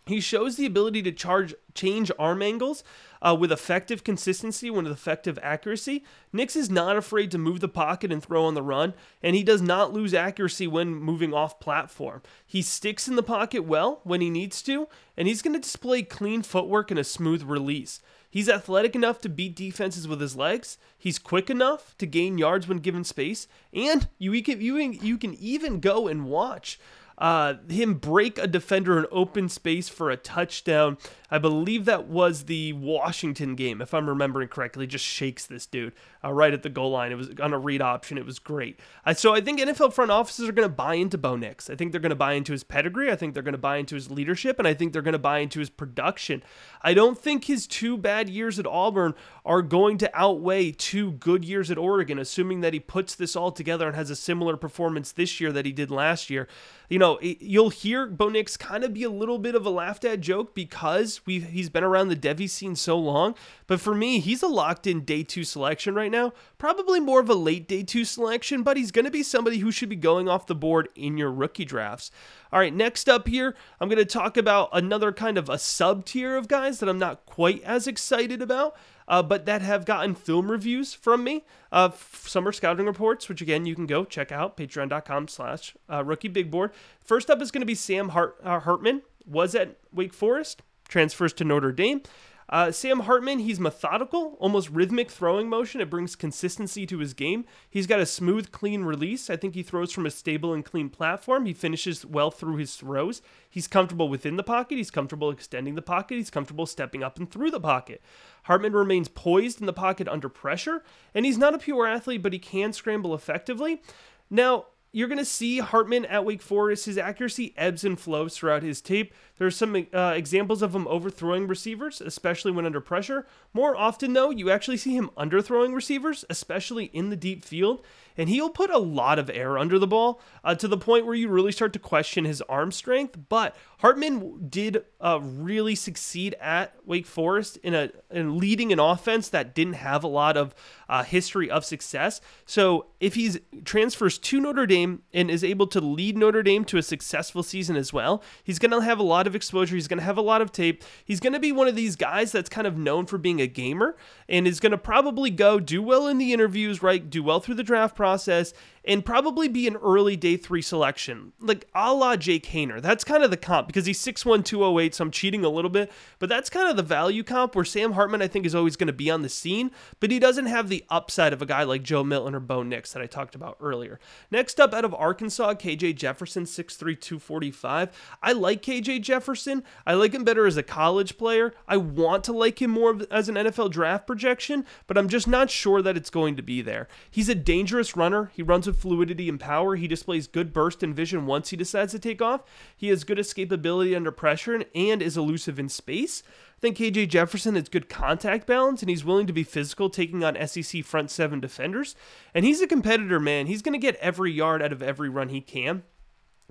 He 0.05 0.19
shows 0.19 0.57
the 0.57 0.65
ability 0.65 1.01
to 1.03 1.13
charge 1.13 1.55
change 1.73 2.11
arm 2.19 2.41
angles 2.41 2.83
uh, 3.21 3.37
with 3.39 3.53
effective 3.53 4.03
consistency 4.03 4.69
with 4.69 4.85
effective 4.85 5.39
accuracy. 5.41 6.03
Nix 6.33 6.57
is 6.57 6.69
not 6.69 6.97
afraid 6.97 7.31
to 7.31 7.37
move 7.37 7.61
the 7.61 7.69
pocket 7.69 8.11
and 8.11 8.21
throw 8.21 8.43
on 8.43 8.53
the 8.53 8.61
run, 8.61 8.95
and 9.23 9.33
he 9.33 9.43
does 9.45 9.61
not 9.61 9.93
lose 9.93 10.13
accuracy 10.13 10.67
when 10.67 10.93
moving 10.93 11.33
off 11.33 11.61
platform. 11.61 12.21
He 12.45 12.61
sticks 12.61 13.07
in 13.07 13.15
the 13.15 13.23
pocket 13.23 13.63
well 13.63 14.01
when 14.03 14.19
he 14.19 14.29
needs 14.29 14.61
to, 14.63 14.89
and 15.15 15.25
he's 15.25 15.41
going 15.41 15.53
to 15.53 15.61
display 15.61 16.03
clean 16.03 16.41
footwork 16.41 16.91
and 16.91 16.99
a 16.99 17.05
smooth 17.05 17.43
release. 17.43 18.01
He's 18.35 18.49
athletic 18.49 18.97
enough 18.97 19.21
to 19.21 19.29
beat 19.29 19.55
defenses 19.55 20.09
with 20.09 20.19
his 20.19 20.35
legs. 20.35 20.77
He's 20.97 21.17
quick 21.17 21.49
enough 21.49 21.95
to 21.99 22.05
gain 22.05 22.37
yards 22.37 22.67
when 22.67 22.79
given 22.79 23.05
space, 23.05 23.47
and 23.73 24.09
you 24.17 24.43
can 24.43 24.59
you, 24.59 24.75
you 24.75 25.17
can 25.17 25.35
even 25.35 25.79
go 25.79 26.09
and 26.09 26.25
watch 26.25 26.77
uh, 27.17 27.55
him 27.69 27.95
break 27.95 28.37
a 28.37 28.47
defender 28.47 28.99
in 28.99 29.05
open 29.11 29.49
space 29.49 29.89
for 29.89 30.09
a 30.09 30.17
touchdown. 30.17 30.97
I 31.31 31.37
believe 31.37 31.85
that 31.85 32.07
was 32.07 32.45
the 32.45 32.73
Washington 32.73 33.55
game, 33.55 33.81
if 33.81 33.93
I'm 33.93 34.07
remembering 34.07 34.47
correctly. 34.47 34.85
Just 34.85 35.05
shakes 35.05 35.45
this 35.45 35.65
dude 35.65 35.93
uh, 36.23 36.31
right 36.31 36.53
at 36.53 36.63
the 36.63 36.69
goal 36.69 36.91
line. 36.91 37.11
It 37.11 37.15
was 37.15 37.29
on 37.41 37.53
a 37.53 37.57
read 37.57 37.81
option. 37.81 38.17
It 38.17 38.25
was 38.25 38.39
great. 38.39 38.79
Uh, 39.05 39.13
so 39.13 39.33
I 39.33 39.41
think 39.41 39.59
NFL 39.59 39.93
front 39.93 40.11
offices 40.11 40.47
are 40.47 40.51
going 40.53 40.67
to 40.67 40.73
buy 40.73 40.95
into 40.95 41.17
Bo 41.17 41.35
Nix. 41.35 41.69
I 41.69 41.75
think 41.75 41.91
they're 41.91 42.01
going 42.01 42.09
to 42.09 42.15
buy 42.15 42.33
into 42.33 42.51
his 42.51 42.63
pedigree. 42.63 43.11
I 43.11 43.15
think 43.15 43.33
they're 43.33 43.43
going 43.43 43.53
to 43.53 43.57
buy 43.57 43.77
into 43.77 43.95
his 43.95 44.11
leadership, 44.11 44.59
and 44.59 44.67
I 44.67 44.73
think 44.73 44.93
they're 44.93 45.01
going 45.01 45.13
to 45.13 45.19
buy 45.19 45.39
into 45.39 45.59
his 45.59 45.69
production. 45.69 46.43
I 46.81 46.93
don't 46.93 47.17
think 47.17 47.45
his 47.45 47.65
two 47.65 47.97
bad 47.97 48.29
years 48.29 48.59
at 48.59 48.67
Auburn 48.67 49.15
are 49.45 49.61
going 49.61 49.97
to 49.99 50.11
outweigh 50.13 50.71
two 50.71 51.13
good 51.13 51.45
years 51.45 51.71
at 51.71 51.77
Oregon, 51.77 52.19
assuming 52.19 52.61
that 52.61 52.73
he 52.73 52.79
puts 52.79 53.15
this 53.15 53.35
all 53.35 53.51
together 53.51 53.87
and 53.87 53.95
has 53.95 54.09
a 54.09 54.15
similar 54.15 54.57
performance 54.57 55.11
this 55.11 55.39
year 55.39 55.51
that 55.51 55.65
he 55.65 55.71
did 55.71 55.89
last 55.89 56.29
year 56.29 56.47
you 56.89 56.99
know, 56.99 57.19
you'll 57.21 57.69
hear 57.69 58.07
Bo 58.07 58.29
Nix 58.29 58.57
kind 58.57 58.83
of 58.83 58.93
be 58.93 59.03
a 59.03 59.09
little 59.09 59.39
bit 59.39 59.55
of 59.55 59.65
a 59.65 59.69
laughed 59.69 60.05
at 60.05 60.21
joke 60.21 60.53
because 60.53 61.21
we 61.25 61.39
he's 61.39 61.69
been 61.69 61.83
around 61.83 62.09
the 62.09 62.15
Devy 62.15 62.49
scene 62.49 62.75
so 62.75 62.97
long. 62.97 63.35
But 63.67 63.81
for 63.81 63.95
me, 63.95 64.19
he's 64.19 64.43
a 64.43 64.47
locked 64.47 64.85
in 64.85 65.01
day 65.01 65.23
two 65.23 65.43
selection 65.43 65.95
right 65.95 66.11
now. 66.11 66.33
Probably 66.57 66.99
more 66.99 67.19
of 67.19 67.29
a 67.29 67.35
late 67.35 67.67
day 67.67 67.83
two 67.83 68.05
selection, 68.05 68.63
but 68.63 68.77
he's 68.77 68.91
going 68.91 69.05
to 69.05 69.11
be 69.11 69.23
somebody 69.23 69.57
who 69.57 69.71
should 69.71 69.89
be 69.89 69.95
going 69.95 70.29
off 70.29 70.47
the 70.47 70.55
board 70.55 70.89
in 70.95 71.17
your 71.17 71.31
rookie 71.31 71.65
drafts. 71.65 72.11
All 72.51 72.59
right, 72.59 72.73
next 72.73 73.09
up 73.09 73.27
here, 73.27 73.55
I'm 73.79 73.89
going 73.89 73.97
to 73.97 74.05
talk 74.05 74.37
about 74.37 74.69
another 74.71 75.11
kind 75.11 75.37
of 75.37 75.49
a 75.49 75.57
sub 75.57 76.05
tier 76.05 76.37
of 76.37 76.47
guys 76.47 76.79
that 76.79 76.89
I'm 76.89 76.99
not 76.99 77.25
quite 77.25 77.61
as 77.63 77.87
excited 77.87 78.41
about 78.41 78.75
uh, 79.07 79.21
but 79.23 79.45
that 79.45 79.61
have 79.61 79.85
gotten 79.85 80.15
film 80.15 80.51
reviews 80.51 80.93
from 80.93 81.23
me, 81.23 81.43
uh, 81.71 81.91
summer 81.91 82.51
scouting 82.51 82.85
reports, 82.85 83.29
which 83.29 83.41
again 83.41 83.65
you 83.65 83.75
can 83.75 83.85
go 83.85 84.03
check 84.03 84.31
out 84.31 84.57
patreon.com 84.57 85.27
slash 85.27 85.75
uh, 85.91 86.03
rookie 86.03 86.27
big 86.27 86.49
board. 86.49 86.71
First 87.03 87.29
up 87.29 87.41
is 87.41 87.51
going 87.51 87.61
to 87.61 87.65
be 87.65 87.75
Sam 87.75 88.09
Hart, 88.09 88.37
uh, 88.43 88.59
Hartman, 88.59 89.01
was 89.25 89.55
at 89.55 89.77
Wake 89.93 90.13
Forest, 90.13 90.61
transfers 90.87 91.33
to 91.33 91.43
Notre 91.43 91.71
Dame. 91.71 92.01
Uh, 92.47 92.71
Sam 92.71 93.01
Hartman, 93.01 93.39
he's 93.39 93.59
methodical, 93.59 94.37
almost 94.39 94.69
rhythmic 94.69 95.09
throwing 95.09 95.49
motion. 95.49 95.81
It 95.81 95.89
brings 95.89 96.15
consistency 96.15 96.85
to 96.85 96.99
his 96.99 97.15
game. 97.15 97.45
He's 97.69 97.87
got 97.87 97.99
a 97.99 98.05
smooth, 98.05 98.51
clean 98.51 98.83
release. 98.83 99.29
I 99.29 99.35
think 99.35 99.55
he 99.55 99.63
throws 99.63 99.91
from 99.91 100.05
a 100.05 100.11
stable 100.11 100.53
and 100.53 100.63
clean 100.63 100.89
platform. 100.89 101.45
He 101.45 101.53
finishes 101.53 102.05
well 102.05 102.29
through 102.29 102.57
his 102.57 102.75
throws. 102.75 103.21
He's 103.49 103.67
comfortable 103.67 104.09
within 104.09 104.35
the 104.35 104.43
pocket. 104.43 104.77
He's 104.77 104.91
comfortable 104.91 105.31
extending 105.31 105.73
the 105.73 105.81
pocket. 105.81 106.15
He's 106.15 106.29
comfortable 106.29 106.67
stepping 106.67 107.01
up 107.01 107.17
and 107.17 107.29
through 107.29 107.49
the 107.49 107.59
pocket. 107.59 108.01
Hartman 108.43 108.73
remains 108.73 109.07
poised 109.07 109.59
in 109.59 109.65
the 109.65 109.73
pocket 109.73 110.07
under 110.07 110.29
pressure, 110.29 110.83
and 111.15 111.25
he's 111.25 111.39
not 111.39 111.55
a 111.55 111.59
pure 111.59 111.87
athlete, 111.87 112.21
but 112.21 112.33
he 112.33 112.39
can 112.39 112.73
scramble 112.73 113.15
effectively. 113.15 113.81
Now, 114.29 114.65
you're 114.95 115.09
going 115.09 115.17
to 115.17 115.25
see 115.25 115.59
Hartman 115.59 116.05
at 116.05 116.23
Wake 116.23 116.41
Forest. 116.41 116.85
His 116.85 116.97
accuracy 116.97 117.53
ebbs 117.57 117.83
and 117.83 117.99
flows 117.99 118.37
throughout 118.37 118.63
his 118.63 118.79
tape. 118.79 119.13
There 119.37 119.45
are 119.45 119.51
some 119.51 119.87
uh, 119.93 120.13
examples 120.15 120.61
of 120.61 120.73
him 120.73 120.87
overthrowing 120.87 121.47
receivers, 121.47 121.99
especially 121.99 122.53
when 122.53 122.65
under 122.65 122.79
pressure. 122.79 123.27
More 123.53 123.75
often, 123.75 124.13
though, 124.13 124.29
you 124.29 124.49
actually 124.49 124.77
see 124.77 124.95
him 124.95 125.11
underthrowing 125.17 125.75
receivers, 125.75 126.23
especially 126.29 126.85
in 126.85 127.09
the 127.09 127.17
deep 127.17 127.43
field. 127.43 127.83
And 128.17 128.29
he'll 128.29 128.49
put 128.49 128.69
a 128.69 128.77
lot 128.77 129.19
of 129.19 129.29
air 129.29 129.57
under 129.57 129.77
the 129.77 129.87
ball 129.87 130.21
uh, 130.45 130.55
to 130.55 130.69
the 130.69 130.77
point 130.77 131.05
where 131.05 131.15
you 131.15 131.27
really 131.27 131.51
start 131.51 131.73
to 131.73 131.79
question 131.79 132.23
his 132.23 132.41
arm 132.43 132.71
strength. 132.71 133.19
But 133.27 133.57
Hartman 133.79 134.47
did 134.47 134.85
uh, 135.01 135.19
really 135.21 135.75
succeed 135.75 136.33
at 136.39 136.73
Wake 136.85 137.05
Forest 137.05 137.57
in 137.57 137.75
a 137.75 137.91
in 138.09 138.37
leading 138.37 138.71
an 138.71 138.79
offense 138.79 139.27
that 139.29 139.53
didn't 139.53 139.73
have 139.73 140.05
a 140.05 140.07
lot 140.07 140.37
of 140.37 140.55
uh, 140.87 141.03
history 141.03 141.51
of 141.51 141.65
success. 141.65 142.21
So 142.45 142.85
if 143.01 143.15
he 143.15 143.37
transfers 143.65 144.17
to 144.17 144.39
Notre 144.39 144.65
Dame 144.65 144.84
and 145.13 145.31
is 145.31 145.43
able 145.43 145.67
to 145.67 145.81
lead 145.81 146.17
Notre 146.17 146.43
Dame 146.43 146.65
to 146.65 146.77
a 146.77 146.83
successful 146.83 147.43
season 147.43 147.75
as 147.75 147.91
well, 147.91 148.23
he's 148.43 148.59
going 148.59 148.71
to 148.71 148.81
have 148.81 148.99
a 148.99 149.03
lot 149.03 149.27
of 149.27 149.35
exposure. 149.35 149.75
He's 149.75 149.87
going 149.87 149.99
to 149.99 150.05
have 150.05 150.17
a 150.17 150.21
lot 150.21 150.41
of 150.41 150.51
tape. 150.51 150.83
He's 151.03 151.19
going 151.19 151.33
to 151.33 151.39
be 151.39 151.51
one 151.51 151.67
of 151.67 151.75
these 151.75 151.95
guys 151.95 152.31
that's 152.31 152.49
kind 152.49 152.67
of 152.67 152.77
known 152.77 153.05
for 153.05 153.17
being 153.17 153.41
a 153.41 153.47
gamer 153.47 153.95
and 154.29 154.47
is 154.47 154.59
going 154.59 154.71
to 154.71 154.77
probably 154.77 155.29
go 155.29 155.59
do 155.59 155.81
well 155.81 156.07
in 156.07 156.17
the 156.17 156.33
interviews, 156.33 156.81
right? 156.81 157.09
Do 157.09 157.23
well 157.23 157.39
through 157.39 157.55
the 157.55 157.63
draft 157.63 157.95
process 157.95 158.53
and 158.87 159.03
probably 159.03 159.47
be 159.47 159.67
an 159.67 159.75
early 159.77 160.15
day 160.15 160.37
three 160.37 160.61
selection, 160.61 161.33
like 161.39 161.67
a 161.73 161.93
la 161.93 162.15
Jake 162.15 162.45
Haener. 162.47 162.81
That's 162.81 163.03
kind 163.03 163.23
of 163.23 163.31
the 163.31 163.37
comp 163.37 163.67
because 163.67 163.85
he's 163.85 164.01
6'1, 164.01 164.45
208, 164.45 164.95
so 164.95 165.03
I'm 165.03 165.11
cheating 165.11 165.43
a 165.43 165.49
little 165.49 165.69
bit, 165.69 165.91
but 166.19 166.29
that's 166.29 166.49
kind 166.49 166.69
of 166.69 166.77
the 166.77 166.83
value 166.83 167.23
comp 167.23 167.55
where 167.55 167.65
Sam 167.65 167.93
Hartman, 167.93 168.21
I 168.21 168.27
think, 168.27 168.45
is 168.45 168.55
always 168.55 168.75
going 168.75 168.87
to 168.87 168.93
be 168.93 169.09
on 169.09 169.23
the 169.23 169.29
scene, 169.29 169.71
but 169.99 170.11
he 170.11 170.19
doesn't 170.19 170.45
have 170.45 170.69
the 170.69 170.85
upside 170.89 171.33
of 171.33 171.41
a 171.41 171.45
guy 171.45 171.63
like 171.63 171.83
Joe 171.83 172.03
Milton 172.03 172.35
or 172.35 172.39
Bo 172.39 172.63
Nix 172.63 172.93
that 172.93 173.01
I 173.01 173.07
talked 173.07 173.35
about 173.35 173.57
earlier. 173.59 173.99
Next 174.29 174.59
up, 174.59 174.73
out 174.73 174.85
of 174.85 174.93
Arkansas, 174.93 175.55
KJ 175.55 175.95
Jefferson, 175.95 176.43
6'3, 176.43 176.99
245. 176.99 178.17
I 178.21 178.31
like 178.33 178.61
KJ 178.61 179.01
Jefferson. 179.01 179.63
I 179.85 179.95
like 179.95 180.13
him 180.13 180.23
better 180.23 180.45
as 180.45 180.57
a 180.57 180.63
college 180.63 181.17
player. 181.17 181.53
I 181.67 181.77
want 181.77 182.23
to 182.25 182.33
like 182.33 182.61
him 182.61 182.71
more 182.71 182.99
as 183.09 183.29
an 183.29 183.35
NFL 183.35 183.71
draft 183.71 184.05
projection, 184.05 184.65
but 184.87 184.97
I'm 184.97 185.09
just 185.09 185.27
not 185.27 185.49
sure 185.49 185.81
that 185.81 185.97
it's 185.97 186.09
going 186.09 186.35
to 186.35 186.43
be 186.43 186.61
there. 186.61 186.87
He's 187.09 187.29
a 187.29 187.35
dangerous 187.35 187.95
runner. 187.95 188.31
He 188.33 188.43
runs 188.43 188.67
with 188.67 188.74
fluidity 188.77 189.29
and 189.29 189.39
power. 189.39 189.75
He 189.75 189.87
displays 189.87 190.27
good 190.27 190.53
burst 190.53 190.83
and 190.83 190.95
vision 190.95 191.25
once 191.25 191.49
he 191.49 191.57
decides 191.57 191.91
to 191.93 191.99
take 191.99 192.21
off. 192.21 192.43
He 192.75 192.89
has 192.89 193.03
good 193.03 193.17
escapability 193.17 193.95
under 193.95 194.11
pressure 194.11 194.63
and 194.73 195.01
is 195.01 195.17
elusive 195.17 195.59
in 195.59 195.69
space. 195.69 196.23
I 196.57 196.59
think 196.61 196.77
KJ 196.77 197.09
Jefferson 197.09 197.55
has 197.55 197.69
good 197.69 197.89
contact 197.89 198.47
balance 198.47 198.81
and 198.81 198.89
he's 198.89 199.05
willing 199.05 199.27
to 199.27 199.33
be 199.33 199.43
physical 199.43 199.89
taking 199.89 200.23
on 200.23 200.37
SEC 200.47 200.83
front 200.83 201.11
seven 201.11 201.39
defenders. 201.39 201.95
And 202.33 202.45
he's 202.45 202.61
a 202.61 202.67
competitor, 202.67 203.19
man. 203.19 203.47
He's 203.47 203.61
going 203.61 203.73
to 203.73 203.79
get 203.79 203.95
every 203.95 204.31
yard 204.31 204.61
out 204.61 204.71
of 204.71 204.81
every 204.81 205.09
run 205.09 205.29
he 205.29 205.41
can. 205.41 205.83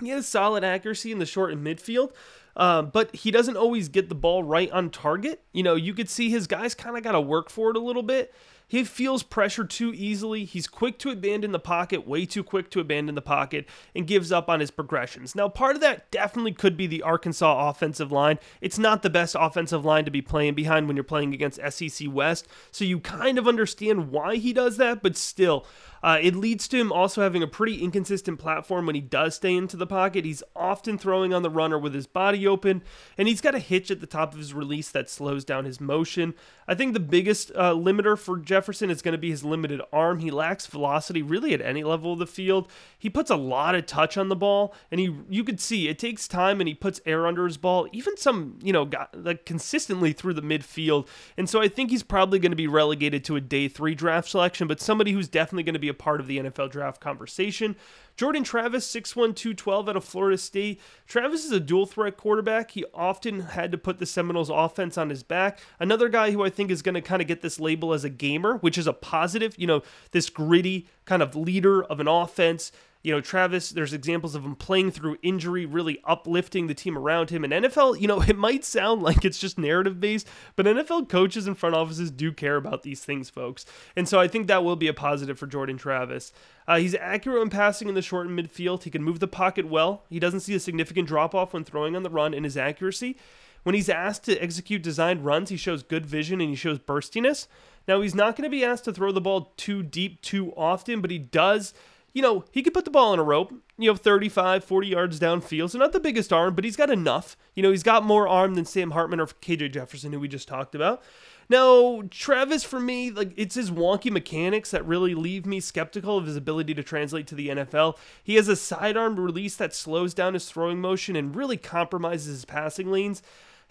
He 0.00 0.08
has 0.08 0.26
solid 0.26 0.64
accuracy 0.64 1.12
in 1.12 1.18
the 1.20 1.26
short 1.26 1.52
and 1.52 1.64
midfield, 1.64 2.12
uh, 2.56 2.82
but 2.82 3.14
he 3.14 3.30
doesn't 3.30 3.56
always 3.56 3.88
get 3.88 4.08
the 4.08 4.14
ball 4.14 4.42
right 4.42 4.70
on 4.72 4.90
target. 4.90 5.42
You 5.52 5.62
know, 5.62 5.76
you 5.76 5.94
could 5.94 6.08
see 6.08 6.30
his 6.30 6.46
guys 6.46 6.74
kind 6.74 6.96
of 6.96 7.04
got 7.04 7.12
to 7.12 7.20
work 7.20 7.48
for 7.48 7.70
it 7.70 7.76
a 7.76 7.80
little 7.80 8.02
bit. 8.02 8.34
He 8.66 8.84
feels 8.84 9.22
pressure 9.22 9.64
too 9.64 9.92
easily. 9.94 10.44
He's 10.44 10.66
quick 10.66 10.98
to 11.00 11.10
abandon 11.10 11.52
the 11.52 11.58
pocket, 11.58 12.06
way 12.06 12.26
too 12.26 12.42
quick 12.42 12.70
to 12.70 12.80
abandon 12.80 13.14
the 13.14 13.22
pocket, 13.22 13.68
and 13.94 14.06
gives 14.06 14.32
up 14.32 14.48
on 14.48 14.60
his 14.60 14.70
progressions. 14.70 15.34
Now, 15.34 15.48
part 15.48 15.76
of 15.76 15.80
that 15.82 16.10
definitely 16.10 16.52
could 16.52 16.76
be 16.76 16.86
the 16.86 17.02
Arkansas 17.02 17.68
offensive 17.68 18.10
line. 18.10 18.38
It's 18.60 18.78
not 18.78 19.02
the 19.02 19.10
best 19.10 19.36
offensive 19.38 19.84
line 19.84 20.04
to 20.06 20.10
be 20.10 20.22
playing 20.22 20.54
behind 20.54 20.86
when 20.86 20.96
you're 20.96 21.04
playing 21.04 21.34
against 21.34 21.60
SEC 21.70 22.08
West, 22.10 22.48
so 22.70 22.84
you 22.84 23.00
kind 23.00 23.38
of 23.38 23.46
understand 23.46 24.10
why 24.10 24.36
he 24.36 24.52
does 24.52 24.76
that, 24.78 25.02
but 25.02 25.16
still, 25.16 25.66
uh, 26.04 26.18
it 26.20 26.36
leads 26.36 26.68
to 26.68 26.76
him 26.76 26.92
also 26.92 27.22
having 27.22 27.42
a 27.42 27.46
pretty 27.46 27.82
inconsistent 27.82 28.38
platform 28.38 28.84
when 28.84 28.94
he 28.94 29.00
does 29.00 29.36
stay 29.36 29.54
into 29.54 29.74
the 29.74 29.86
pocket. 29.86 30.26
He's 30.26 30.42
often 30.54 30.98
throwing 30.98 31.32
on 31.32 31.42
the 31.42 31.48
runner 31.48 31.78
with 31.78 31.94
his 31.94 32.06
body 32.06 32.46
open, 32.46 32.82
and 33.16 33.26
he's 33.26 33.40
got 33.40 33.54
a 33.54 33.58
hitch 33.58 33.90
at 33.90 34.02
the 34.02 34.06
top 34.06 34.34
of 34.34 34.38
his 34.38 34.52
release 34.52 34.90
that 34.90 35.08
slows 35.08 35.46
down 35.46 35.64
his 35.64 35.80
motion. 35.80 36.34
I 36.68 36.74
think 36.74 36.92
the 36.92 37.00
biggest 37.00 37.52
uh, 37.54 37.72
limiter 37.72 38.18
for 38.18 38.36
Jefferson 38.36 38.90
is 38.90 39.00
going 39.00 39.12
to 39.12 39.18
be 39.18 39.30
his 39.30 39.44
limited 39.44 39.80
arm. 39.94 40.18
He 40.18 40.30
lacks 40.30 40.66
velocity 40.66 41.22
really 41.22 41.54
at 41.54 41.62
any 41.62 41.82
level 41.82 42.12
of 42.12 42.18
the 42.18 42.26
field. 42.26 42.68
He 42.98 43.08
puts 43.08 43.30
a 43.30 43.36
lot 43.36 43.74
of 43.74 43.86
touch 43.86 44.18
on 44.18 44.28
the 44.28 44.36
ball, 44.36 44.74
and 44.90 45.00
he 45.00 45.16
you 45.30 45.42
could 45.42 45.58
see 45.58 45.88
it 45.88 45.98
takes 45.98 46.28
time, 46.28 46.60
and 46.60 46.68
he 46.68 46.74
puts 46.74 47.00
air 47.06 47.26
under 47.26 47.46
his 47.46 47.56
ball, 47.56 47.88
even 47.92 48.18
some 48.18 48.58
you 48.62 48.74
know 48.74 48.84
got, 48.84 49.24
like 49.24 49.46
consistently 49.46 50.12
through 50.12 50.34
the 50.34 50.42
midfield. 50.42 51.08
And 51.38 51.48
so 51.48 51.62
I 51.62 51.68
think 51.68 51.88
he's 51.88 52.02
probably 52.02 52.38
going 52.38 52.52
to 52.52 52.56
be 52.56 52.66
relegated 52.66 53.24
to 53.24 53.36
a 53.36 53.40
day 53.40 53.68
three 53.68 53.94
draft 53.94 54.28
selection, 54.28 54.68
but 54.68 54.82
somebody 54.82 55.12
who's 55.12 55.28
definitely 55.28 55.62
going 55.62 55.72
to 55.72 55.78
be 55.78 55.88
a 55.88 55.93
part 55.94 56.20
of 56.20 56.26
the 56.26 56.38
NFL 56.38 56.70
draft 56.70 57.00
conversation. 57.00 57.76
Jordan 58.16 58.44
Travis, 58.44 58.86
6'1, 58.92 59.34
212 59.34 59.88
out 59.88 59.96
of 59.96 60.04
Florida 60.04 60.38
State. 60.38 60.80
Travis 61.06 61.44
is 61.44 61.50
a 61.50 61.58
dual 61.58 61.86
threat 61.86 62.16
quarterback. 62.16 62.72
He 62.72 62.84
often 62.94 63.40
had 63.40 63.72
to 63.72 63.78
put 63.78 63.98
the 63.98 64.06
Seminoles 64.06 64.50
offense 64.50 64.96
on 64.96 65.10
his 65.10 65.22
back. 65.22 65.58
Another 65.80 66.08
guy 66.08 66.30
who 66.30 66.44
I 66.44 66.50
think 66.50 66.70
is 66.70 66.82
going 66.82 66.94
to 66.94 67.00
kind 67.00 67.20
of 67.22 67.28
get 67.28 67.42
this 67.42 67.58
label 67.58 67.92
as 67.92 68.04
a 68.04 68.10
gamer, 68.10 68.58
which 68.58 68.78
is 68.78 68.86
a 68.86 68.92
positive, 68.92 69.54
you 69.58 69.66
know, 69.66 69.82
this 70.12 70.30
gritty 70.30 70.86
kind 71.06 71.22
of 71.22 71.34
leader 71.34 71.82
of 71.82 71.98
an 71.98 72.08
offense 72.08 72.70
you 73.04 73.12
know, 73.12 73.20
Travis, 73.20 73.68
there's 73.68 73.92
examples 73.92 74.34
of 74.34 74.46
him 74.46 74.56
playing 74.56 74.90
through 74.90 75.18
injury, 75.22 75.66
really 75.66 76.00
uplifting 76.04 76.68
the 76.68 76.74
team 76.74 76.96
around 76.96 77.28
him. 77.28 77.44
And 77.44 77.52
NFL, 77.52 78.00
you 78.00 78.08
know, 78.08 78.22
it 78.26 78.36
might 78.36 78.64
sound 78.64 79.02
like 79.02 79.26
it's 79.26 79.38
just 79.38 79.58
narrative 79.58 80.00
based, 80.00 80.26
but 80.56 80.64
NFL 80.64 81.10
coaches 81.10 81.46
and 81.46 81.56
front 81.56 81.76
offices 81.76 82.10
do 82.10 82.32
care 82.32 82.56
about 82.56 82.82
these 82.82 83.04
things, 83.04 83.28
folks. 83.28 83.66
And 83.94 84.08
so 84.08 84.18
I 84.18 84.26
think 84.26 84.46
that 84.46 84.64
will 84.64 84.74
be 84.74 84.88
a 84.88 84.94
positive 84.94 85.38
for 85.38 85.46
Jordan 85.46 85.76
Travis. 85.76 86.32
Uh, 86.66 86.78
he's 86.78 86.94
accurate 86.94 87.40
when 87.40 87.50
passing 87.50 87.88
in 87.88 87.94
the 87.94 88.00
short 88.00 88.26
and 88.26 88.38
midfield. 88.38 88.84
He 88.84 88.90
can 88.90 89.04
move 89.04 89.20
the 89.20 89.28
pocket 89.28 89.68
well. 89.68 90.04
He 90.08 90.18
doesn't 90.18 90.40
see 90.40 90.54
a 90.54 90.60
significant 90.60 91.06
drop 91.06 91.34
off 91.34 91.52
when 91.52 91.62
throwing 91.62 91.94
on 91.94 92.04
the 92.04 92.10
run 92.10 92.32
in 92.32 92.42
his 92.42 92.56
accuracy. 92.56 93.18
When 93.64 93.74
he's 93.74 93.90
asked 93.90 94.24
to 94.24 94.42
execute 94.42 94.82
designed 94.82 95.26
runs, 95.26 95.50
he 95.50 95.56
shows 95.58 95.82
good 95.82 96.06
vision 96.06 96.40
and 96.40 96.48
he 96.48 96.56
shows 96.56 96.78
burstiness. 96.78 97.48
Now, 97.86 98.00
he's 98.00 98.14
not 98.14 98.34
going 98.34 98.44
to 98.44 98.50
be 98.50 98.64
asked 98.64 98.84
to 98.84 98.92
throw 98.92 99.12
the 99.12 99.20
ball 99.20 99.52
too 99.58 99.82
deep 99.82 100.22
too 100.22 100.54
often, 100.56 101.02
but 101.02 101.10
he 101.10 101.18
does 101.18 101.74
you 102.14 102.22
know, 102.22 102.44
he 102.52 102.62
could 102.62 102.72
put 102.72 102.84
the 102.84 102.92
ball 102.92 103.12
on 103.12 103.18
a 103.18 103.24
rope, 103.24 103.52
you 103.76 103.90
know, 103.90 103.96
35, 103.96 104.64
40 104.64 104.88
yards 104.88 105.20
downfield. 105.20 105.70
So 105.70 105.78
not 105.78 105.92
the 105.92 106.00
biggest 106.00 106.32
arm, 106.32 106.54
but 106.54 106.64
he's 106.64 106.76
got 106.76 106.88
enough. 106.88 107.36
You 107.54 107.62
know, 107.62 107.72
he's 107.72 107.82
got 107.82 108.04
more 108.04 108.28
arm 108.28 108.54
than 108.54 108.64
Sam 108.64 108.92
Hartman 108.92 109.20
or 109.20 109.26
KJ 109.26 109.72
Jefferson, 109.72 110.12
who 110.12 110.20
we 110.20 110.28
just 110.28 110.46
talked 110.46 110.76
about. 110.76 111.02
Now, 111.48 112.04
Travis, 112.10 112.62
for 112.62 112.78
me, 112.78 113.10
like 113.10 113.32
it's 113.36 113.56
his 113.56 113.70
wonky 113.70 114.12
mechanics 114.12 114.70
that 114.70 114.86
really 114.86 115.14
leave 115.14 115.44
me 115.44 115.58
skeptical 115.58 116.16
of 116.16 116.26
his 116.26 116.36
ability 116.36 116.72
to 116.74 116.82
translate 116.84 117.26
to 117.26 117.34
the 117.34 117.48
NFL. 117.48 117.98
He 118.22 118.36
has 118.36 118.46
a 118.48 118.56
sidearm 118.56 119.18
release 119.18 119.56
that 119.56 119.74
slows 119.74 120.14
down 120.14 120.34
his 120.34 120.48
throwing 120.48 120.80
motion 120.80 121.16
and 121.16 121.34
really 121.34 121.56
compromises 121.56 122.28
his 122.28 122.44
passing 122.44 122.90
lanes. 122.90 123.22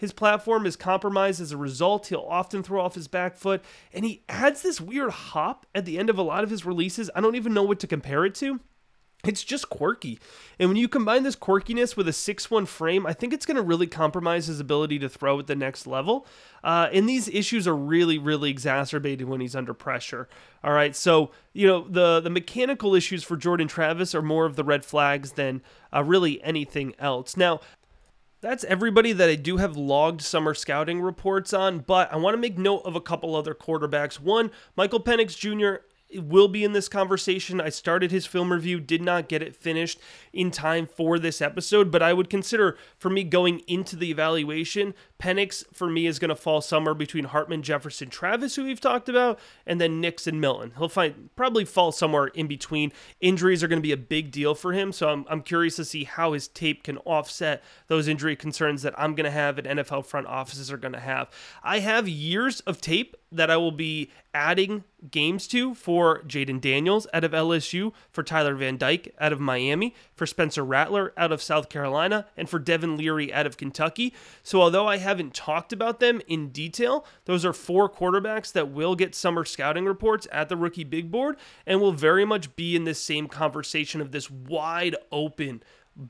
His 0.04 0.12
platform 0.12 0.66
is 0.66 0.76
compromised 0.76 1.40
as 1.40 1.50
a 1.50 1.56
result. 1.56 2.08
He'll 2.08 2.28
often 2.28 2.62
throw 2.62 2.84
off 2.84 2.94
his 2.94 3.08
back 3.08 3.36
foot, 3.36 3.64
and 3.90 4.04
he 4.04 4.22
adds 4.28 4.60
this 4.60 4.78
weird 4.78 5.10
hop 5.10 5.64
at 5.74 5.86
the 5.86 5.98
end 5.98 6.10
of 6.10 6.18
a 6.18 6.22
lot 6.22 6.44
of 6.44 6.50
his 6.50 6.66
releases. 6.66 7.08
I 7.14 7.22
don't 7.22 7.36
even 7.36 7.54
know 7.54 7.62
what 7.62 7.80
to 7.80 7.86
compare 7.86 8.26
it 8.26 8.34
to. 8.34 8.60
It's 9.24 9.42
just 9.42 9.70
quirky. 9.70 10.18
And 10.58 10.68
when 10.68 10.76
you 10.76 10.88
combine 10.88 11.22
this 11.22 11.36
quirkiness 11.36 11.96
with 11.96 12.06
a 12.06 12.12
6 12.12 12.50
1 12.50 12.66
frame, 12.66 13.06
I 13.06 13.14
think 13.14 13.32
it's 13.32 13.46
going 13.46 13.56
to 13.56 13.62
really 13.62 13.86
compromise 13.86 14.48
his 14.48 14.60
ability 14.60 14.98
to 14.98 15.08
throw 15.08 15.38
at 15.38 15.46
the 15.46 15.56
next 15.56 15.86
level. 15.86 16.26
Uh, 16.62 16.90
and 16.92 17.08
these 17.08 17.26
issues 17.28 17.66
are 17.66 17.74
really, 17.74 18.18
really 18.18 18.50
exacerbated 18.50 19.26
when 19.26 19.40
he's 19.40 19.56
under 19.56 19.72
pressure. 19.72 20.28
All 20.62 20.74
right. 20.74 20.94
So, 20.94 21.30
you 21.54 21.66
know, 21.66 21.88
the, 21.88 22.20
the 22.20 22.28
mechanical 22.28 22.94
issues 22.94 23.24
for 23.24 23.38
Jordan 23.38 23.68
Travis 23.68 24.14
are 24.14 24.20
more 24.20 24.44
of 24.44 24.56
the 24.56 24.64
red 24.64 24.84
flags 24.84 25.32
than 25.32 25.62
uh, 25.94 26.04
really 26.04 26.44
anything 26.44 26.92
else. 26.98 27.38
Now, 27.38 27.60
that's 28.44 28.64
everybody 28.64 29.12
that 29.12 29.28
I 29.28 29.36
do 29.36 29.56
have 29.56 29.76
logged 29.76 30.20
summer 30.20 30.52
scouting 30.52 31.00
reports 31.00 31.54
on, 31.54 31.78
but 31.78 32.12
I 32.12 32.16
want 32.16 32.34
to 32.34 32.38
make 32.38 32.58
note 32.58 32.82
of 32.84 32.94
a 32.94 33.00
couple 33.00 33.34
other 33.34 33.54
quarterbacks. 33.54 34.20
One, 34.20 34.50
Michael 34.76 35.00
Penix 35.00 35.36
Jr 35.36 35.82
will 36.22 36.48
be 36.48 36.62
in 36.62 36.72
this 36.72 36.88
conversation. 36.88 37.60
I 37.60 37.70
started 37.70 38.10
his 38.10 38.26
film 38.26 38.52
review, 38.52 38.78
did 38.78 39.02
not 39.02 39.28
get 39.28 39.42
it 39.42 39.56
finished 39.56 39.98
in 40.32 40.50
time 40.50 40.86
for 40.86 41.18
this 41.18 41.42
episode, 41.42 41.90
but 41.90 42.02
I 42.02 42.12
would 42.12 42.30
consider 42.30 42.76
for 42.96 43.10
me 43.10 43.24
going 43.24 43.60
into 43.66 43.96
the 43.96 44.10
evaluation, 44.10 44.94
Penix 45.20 45.64
for 45.72 45.88
me 45.88 46.06
is 46.06 46.18
going 46.18 46.28
to 46.28 46.36
fall 46.36 46.60
somewhere 46.60 46.94
between 46.94 47.24
Hartman, 47.24 47.62
Jefferson, 47.62 48.10
Travis, 48.10 48.56
who 48.56 48.64
we've 48.64 48.80
talked 48.80 49.08
about, 49.08 49.38
and 49.66 49.80
then 49.80 50.00
Nix 50.00 50.26
and 50.26 50.40
Milton. 50.40 50.72
He'll 50.76 50.88
find 50.88 51.30
probably 51.34 51.64
fall 51.64 51.92
somewhere 51.92 52.26
in 52.28 52.46
between. 52.46 52.92
Injuries 53.20 53.62
are 53.62 53.68
going 53.68 53.80
to 53.80 53.86
be 53.86 53.92
a 53.92 53.96
big 53.96 54.30
deal 54.30 54.54
for 54.54 54.72
him, 54.72 54.92
so 54.92 55.08
I'm, 55.08 55.24
I'm 55.28 55.42
curious 55.42 55.76
to 55.76 55.84
see 55.84 56.04
how 56.04 56.32
his 56.32 56.48
tape 56.48 56.82
can 56.82 56.98
offset 56.98 57.62
those 57.86 58.08
injury 58.08 58.36
concerns 58.36 58.82
that 58.82 58.94
I'm 58.98 59.14
going 59.14 59.24
to 59.24 59.30
have 59.30 59.58
and 59.58 59.66
NFL 59.66 60.04
front 60.04 60.26
offices 60.26 60.70
are 60.70 60.76
going 60.76 60.92
to 60.92 61.00
have. 61.00 61.30
I 61.62 61.80
have 61.80 62.08
years 62.08 62.60
of 62.60 62.80
tape 62.80 63.16
that 63.34 63.50
I 63.50 63.56
will 63.56 63.72
be 63.72 64.10
adding 64.32 64.84
games 65.10 65.46
to 65.48 65.74
for 65.74 66.22
Jayden 66.22 66.60
Daniels 66.60 67.06
out 67.12 67.24
of 67.24 67.32
LSU, 67.32 67.92
for 68.10 68.22
Tyler 68.22 68.54
Van 68.54 68.76
Dyke 68.76 69.14
out 69.18 69.32
of 69.32 69.40
Miami, 69.40 69.94
for 70.14 70.26
Spencer 70.26 70.64
Rattler 70.64 71.12
out 71.16 71.32
of 71.32 71.42
South 71.42 71.68
Carolina, 71.68 72.26
and 72.36 72.48
for 72.48 72.58
Devin 72.58 72.96
Leary 72.96 73.32
out 73.32 73.46
of 73.46 73.56
Kentucky. 73.56 74.14
So 74.42 74.60
although 74.60 74.86
I 74.86 74.98
haven't 74.98 75.34
talked 75.34 75.72
about 75.72 76.00
them 76.00 76.20
in 76.26 76.48
detail, 76.48 77.04
those 77.26 77.44
are 77.44 77.52
four 77.52 77.88
quarterbacks 77.88 78.52
that 78.52 78.70
will 78.70 78.94
get 78.94 79.14
summer 79.14 79.44
scouting 79.44 79.84
reports 79.84 80.26
at 80.32 80.48
the 80.48 80.56
rookie 80.56 80.84
big 80.84 81.10
board 81.10 81.36
and 81.66 81.80
will 81.80 81.92
very 81.92 82.24
much 82.24 82.54
be 82.56 82.76
in 82.76 82.84
this 82.84 83.00
same 83.00 83.28
conversation 83.28 84.00
of 84.00 84.12
this 84.12 84.30
wide 84.30 84.96
open 85.12 85.62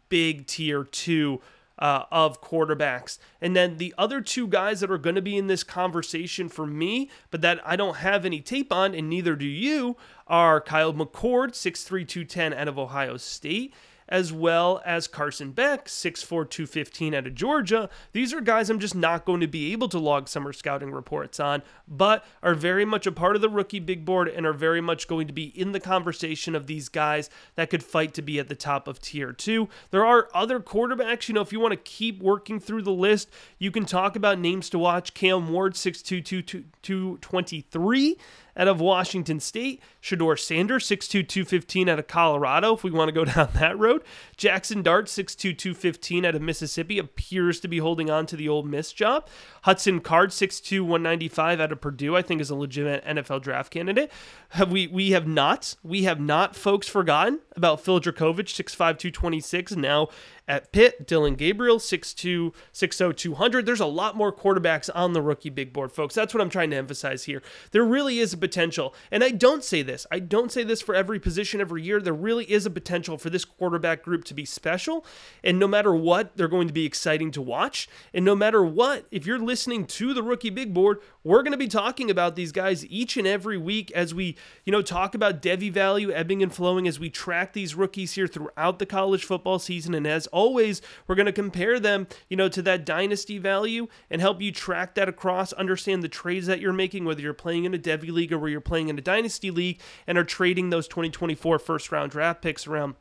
big 0.08 0.46
tier 0.46 0.84
two 0.84 1.40
uh, 1.78 2.04
of 2.10 2.40
quarterbacks. 2.40 3.18
And 3.40 3.54
then 3.54 3.78
the 3.78 3.94
other 3.98 4.20
two 4.20 4.46
guys 4.46 4.80
that 4.80 4.90
are 4.90 4.98
going 4.98 5.16
to 5.16 5.22
be 5.22 5.36
in 5.36 5.46
this 5.46 5.64
conversation 5.64 6.48
for 6.48 6.66
me, 6.66 7.10
but 7.30 7.40
that 7.42 7.60
I 7.64 7.76
don't 7.76 7.96
have 7.96 8.24
any 8.24 8.40
tape 8.40 8.72
on, 8.72 8.94
and 8.94 9.08
neither 9.08 9.36
do 9.36 9.46
you, 9.46 9.96
are 10.26 10.60
Kyle 10.60 10.94
McCord, 10.94 11.50
6'3, 11.50 12.06
210 12.06 12.54
out 12.54 12.68
of 12.68 12.78
Ohio 12.78 13.16
State, 13.16 13.74
as 14.08 14.32
well 14.32 14.82
as 14.84 15.06
Carson 15.06 15.52
Beck, 15.52 15.86
6'4, 15.86 16.48
215 16.48 17.14
out 17.14 17.26
of 17.26 17.34
Georgia. 17.34 17.88
These 18.12 18.32
are 18.32 18.40
guys 18.40 18.70
I'm 18.70 18.78
just 18.78 18.94
not 18.94 19.24
going 19.24 19.40
to 19.40 19.46
be 19.46 19.72
able 19.72 19.88
to 19.88 19.98
log 19.98 20.28
summer 20.28 20.52
scouting 20.52 20.90
reports 20.90 21.40
on, 21.40 21.62
but 21.88 22.24
are 22.42 22.54
very 22.54 22.84
much 22.84 23.06
a 23.06 23.12
part 23.12 23.36
of 23.36 23.42
the 23.42 23.48
rookie 23.48 23.80
big 23.80 24.04
board 24.04 24.28
and 24.28 24.46
are 24.46 24.52
very 24.52 24.80
much 24.80 25.08
going 25.08 25.26
to 25.26 25.32
be 25.32 25.46
in 25.58 25.72
the 25.72 25.80
conversation 25.80 26.54
of 26.54 26.66
these 26.66 26.88
guys 26.88 27.30
that 27.56 27.70
could 27.70 27.82
fight 27.82 28.14
to 28.14 28.22
be 28.22 28.38
at 28.38 28.48
the 28.48 28.54
top 28.54 28.88
of 28.88 29.00
tier 29.00 29.32
two. 29.32 29.68
There 29.90 30.04
are 30.04 30.28
other 30.34 30.60
quarterbacks, 30.60 31.28
you 31.28 31.34
know, 31.34 31.40
if 31.40 31.52
you 31.52 31.60
want 31.60 31.72
to 31.72 31.76
keep 31.76 32.22
working 32.22 32.60
through 32.60 32.82
the 32.82 32.92
list, 32.92 33.28
you 33.58 33.70
can 33.70 33.84
talk 33.84 34.16
about 34.16 34.38
names 34.38 34.68
to 34.70 34.78
watch. 34.78 35.14
Cam 35.14 35.48
Ward, 35.48 35.74
6'2, 35.74 36.64
223 36.82 38.16
out 38.56 38.68
of 38.68 38.80
Washington 38.80 39.40
State. 39.40 39.82
Shedeur 40.02 40.38
Sanders, 40.38 40.86
6'2", 40.86 41.26
215 41.26 41.88
out 41.88 41.98
of 41.98 42.06
Colorado, 42.06 42.74
if 42.74 42.84
we 42.84 42.90
want 42.90 43.08
to 43.08 43.12
go 43.12 43.24
down 43.32 43.48
that 43.54 43.78
road. 43.78 44.02
Jackson 44.36 44.82
Dart, 44.82 45.06
6'2", 45.06 45.56
215 45.56 46.24
out 46.24 46.34
of 46.34 46.42
Mississippi, 46.42 46.98
appears 46.98 47.60
to 47.60 47.68
be 47.68 47.78
holding 47.78 48.10
on 48.10 48.26
to 48.26 48.36
the 48.36 48.48
Ole 48.48 48.62
Miss 48.62 48.92
job. 48.92 49.28
Hudson 49.62 50.00
Card, 50.00 50.30
6'2", 50.30 50.80
195 50.80 51.60
out 51.60 51.72
of 51.72 51.80
Purdue, 51.80 52.16
I 52.16 52.22
think 52.22 52.40
is 52.40 52.50
a 52.50 52.54
legitimate 52.54 53.04
NFL 53.04 53.42
draft 53.42 53.72
candidate. 53.72 54.10
Have 54.50 54.70
we 54.70 54.86
we 54.86 55.10
have 55.12 55.26
not, 55.26 55.74
we 55.82 56.04
have 56.04 56.20
not, 56.20 56.54
folks, 56.54 56.86
forgotten 56.86 57.40
about 57.56 57.80
Phil 57.80 58.00
Jurkovec, 58.00 58.46
6'5", 58.46 58.76
226, 58.76 59.76
now 59.76 60.08
at 60.46 60.72
Pitt, 60.72 61.06
Dillon 61.06 61.34
Gabriel, 61.34 61.78
6'2, 61.78 62.52
6'0, 62.72 63.16
200. 63.16 63.66
There's 63.66 63.80
a 63.80 63.86
lot 63.86 64.16
more 64.16 64.32
quarterbacks 64.32 64.90
on 64.94 65.12
the 65.12 65.22
rookie 65.22 65.50
big 65.50 65.72
board, 65.72 65.92
folks. 65.92 66.14
That's 66.14 66.34
what 66.34 66.40
I'm 66.40 66.50
trying 66.50 66.70
to 66.70 66.76
emphasize 66.76 67.24
here. 67.24 67.42
There 67.70 67.84
really 67.84 68.18
is 68.18 68.32
a 68.32 68.38
potential, 68.38 68.94
and 69.10 69.24
I 69.24 69.30
don't 69.30 69.64
say 69.64 69.82
this, 69.82 70.06
I 70.10 70.18
don't 70.18 70.52
say 70.52 70.62
this 70.62 70.82
for 70.82 70.94
every 70.94 71.18
position 71.18 71.60
every 71.60 71.82
year. 71.82 72.00
There 72.00 72.12
really 72.12 72.44
is 72.50 72.66
a 72.66 72.70
potential 72.70 73.18
for 73.18 73.30
this 73.30 73.44
quarterback 73.44 74.02
group 74.02 74.24
to 74.24 74.34
be 74.34 74.44
special, 74.44 75.04
and 75.42 75.58
no 75.58 75.66
matter 75.66 75.94
what, 75.94 76.36
they're 76.36 76.48
going 76.48 76.68
to 76.68 76.74
be 76.74 76.84
exciting 76.84 77.30
to 77.32 77.42
watch. 77.42 77.88
And 78.12 78.24
no 78.24 78.34
matter 78.34 78.64
what, 78.64 79.06
if 79.10 79.26
you're 79.26 79.38
listening 79.38 79.86
to 79.86 80.12
the 80.12 80.22
rookie 80.22 80.50
big 80.50 80.74
board, 80.74 80.98
we're 81.22 81.42
going 81.42 81.52
to 81.52 81.58
be 81.58 81.68
talking 81.68 82.10
about 82.10 82.36
these 82.36 82.52
guys 82.52 82.84
each 82.86 83.16
and 83.16 83.26
every 83.26 83.56
week 83.56 83.90
as 83.92 84.14
we, 84.14 84.36
you 84.64 84.72
know, 84.72 84.82
talk 84.82 85.14
about 85.14 85.40
devy 85.40 85.72
value 85.72 86.12
ebbing 86.12 86.42
and 86.42 86.54
flowing 86.54 86.86
as 86.86 87.00
we 87.00 87.08
track 87.08 87.54
these 87.54 87.74
rookies 87.74 88.12
here 88.12 88.26
throughout 88.26 88.78
the 88.78 88.86
college 88.86 89.24
football 89.24 89.58
season. 89.58 89.94
And 89.94 90.06
as 90.06 90.28
always, 90.34 90.82
we're 91.06 91.14
going 91.14 91.26
to 91.26 91.32
compare 91.32 91.80
them, 91.80 92.06
you 92.28 92.36
know, 92.36 92.48
to 92.48 92.60
that 92.62 92.84
dynasty 92.84 93.38
value 93.38 93.86
and 94.10 94.20
help 94.20 94.42
you 94.42 94.52
track 94.52 94.94
that 94.96 95.08
across, 95.08 95.52
understand 95.54 96.02
the 96.02 96.08
trades 96.08 96.46
that 96.48 96.60
you're 96.60 96.72
making, 96.72 97.04
whether 97.04 97.22
you're 97.22 97.32
playing 97.32 97.64
in 97.64 97.72
a 97.72 97.78
devy 97.78 98.10
league 98.10 98.32
or 98.32 98.38
where 98.38 98.50
you're 98.50 98.60
playing 98.60 98.88
in 98.88 98.98
a 98.98 99.02
dynasty 99.02 99.50
league 99.50 99.80
and 100.06 100.18
are 100.18 100.24
trading 100.24 100.68
those 100.68 100.88
2024 100.88 101.58
first 101.58 101.92
round 101.92 102.10
draft 102.10 102.42
picks 102.42 102.66
around. 102.66 102.96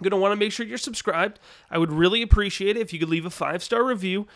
You're 0.00 0.10
going 0.10 0.18
to 0.18 0.22
want 0.22 0.32
to 0.32 0.36
make 0.36 0.52
sure 0.52 0.66
you're 0.66 0.76
subscribed. 0.76 1.38
I 1.70 1.78
would 1.78 1.92
really 1.92 2.20
appreciate 2.20 2.76
it 2.76 2.80
if 2.80 2.92
you 2.92 2.98
could 2.98 3.08
leave 3.08 3.24
a 3.24 3.30
five 3.30 3.62
star 3.62 3.84
review. 3.84 4.26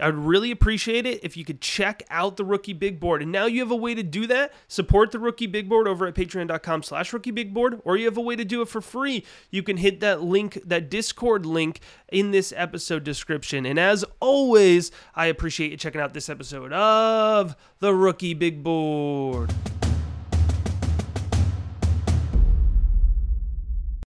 I'd 0.00 0.14
really 0.14 0.50
appreciate 0.50 1.06
it 1.06 1.24
if 1.24 1.36
you 1.36 1.44
could 1.44 1.60
check 1.60 2.02
out 2.10 2.36
the 2.36 2.44
Rookie 2.44 2.72
Big 2.72 3.00
Board. 3.00 3.22
And 3.22 3.32
now 3.32 3.46
you 3.46 3.60
have 3.60 3.70
a 3.70 3.76
way 3.76 3.94
to 3.94 4.02
do 4.02 4.26
that. 4.26 4.52
Support 4.68 5.12
the 5.12 5.18
Rookie 5.18 5.46
Big 5.46 5.68
Board 5.68 5.88
over 5.88 6.06
at 6.06 6.14
patreon.com 6.14 6.82
slash 6.82 7.12
rookie 7.12 7.30
big 7.30 7.54
board, 7.54 7.80
or 7.84 7.96
you 7.96 8.04
have 8.06 8.16
a 8.16 8.22
way 8.22 8.36
to 8.36 8.44
do 8.44 8.62
it 8.62 8.68
for 8.68 8.80
free. 8.80 9.24
You 9.50 9.62
can 9.62 9.76
hit 9.76 10.00
that 10.00 10.22
link, 10.22 10.60
that 10.64 10.90
Discord 10.90 11.46
link 11.46 11.80
in 12.08 12.30
this 12.30 12.52
episode 12.56 13.04
description. 13.04 13.66
And 13.66 13.78
as 13.78 14.04
always, 14.20 14.90
I 15.14 15.26
appreciate 15.26 15.70
you 15.70 15.76
checking 15.76 16.00
out 16.00 16.14
this 16.14 16.28
episode 16.28 16.72
of 16.72 17.56
the 17.80 17.94
Rookie 17.94 18.34
Big 18.34 18.62
Board. 18.62 19.52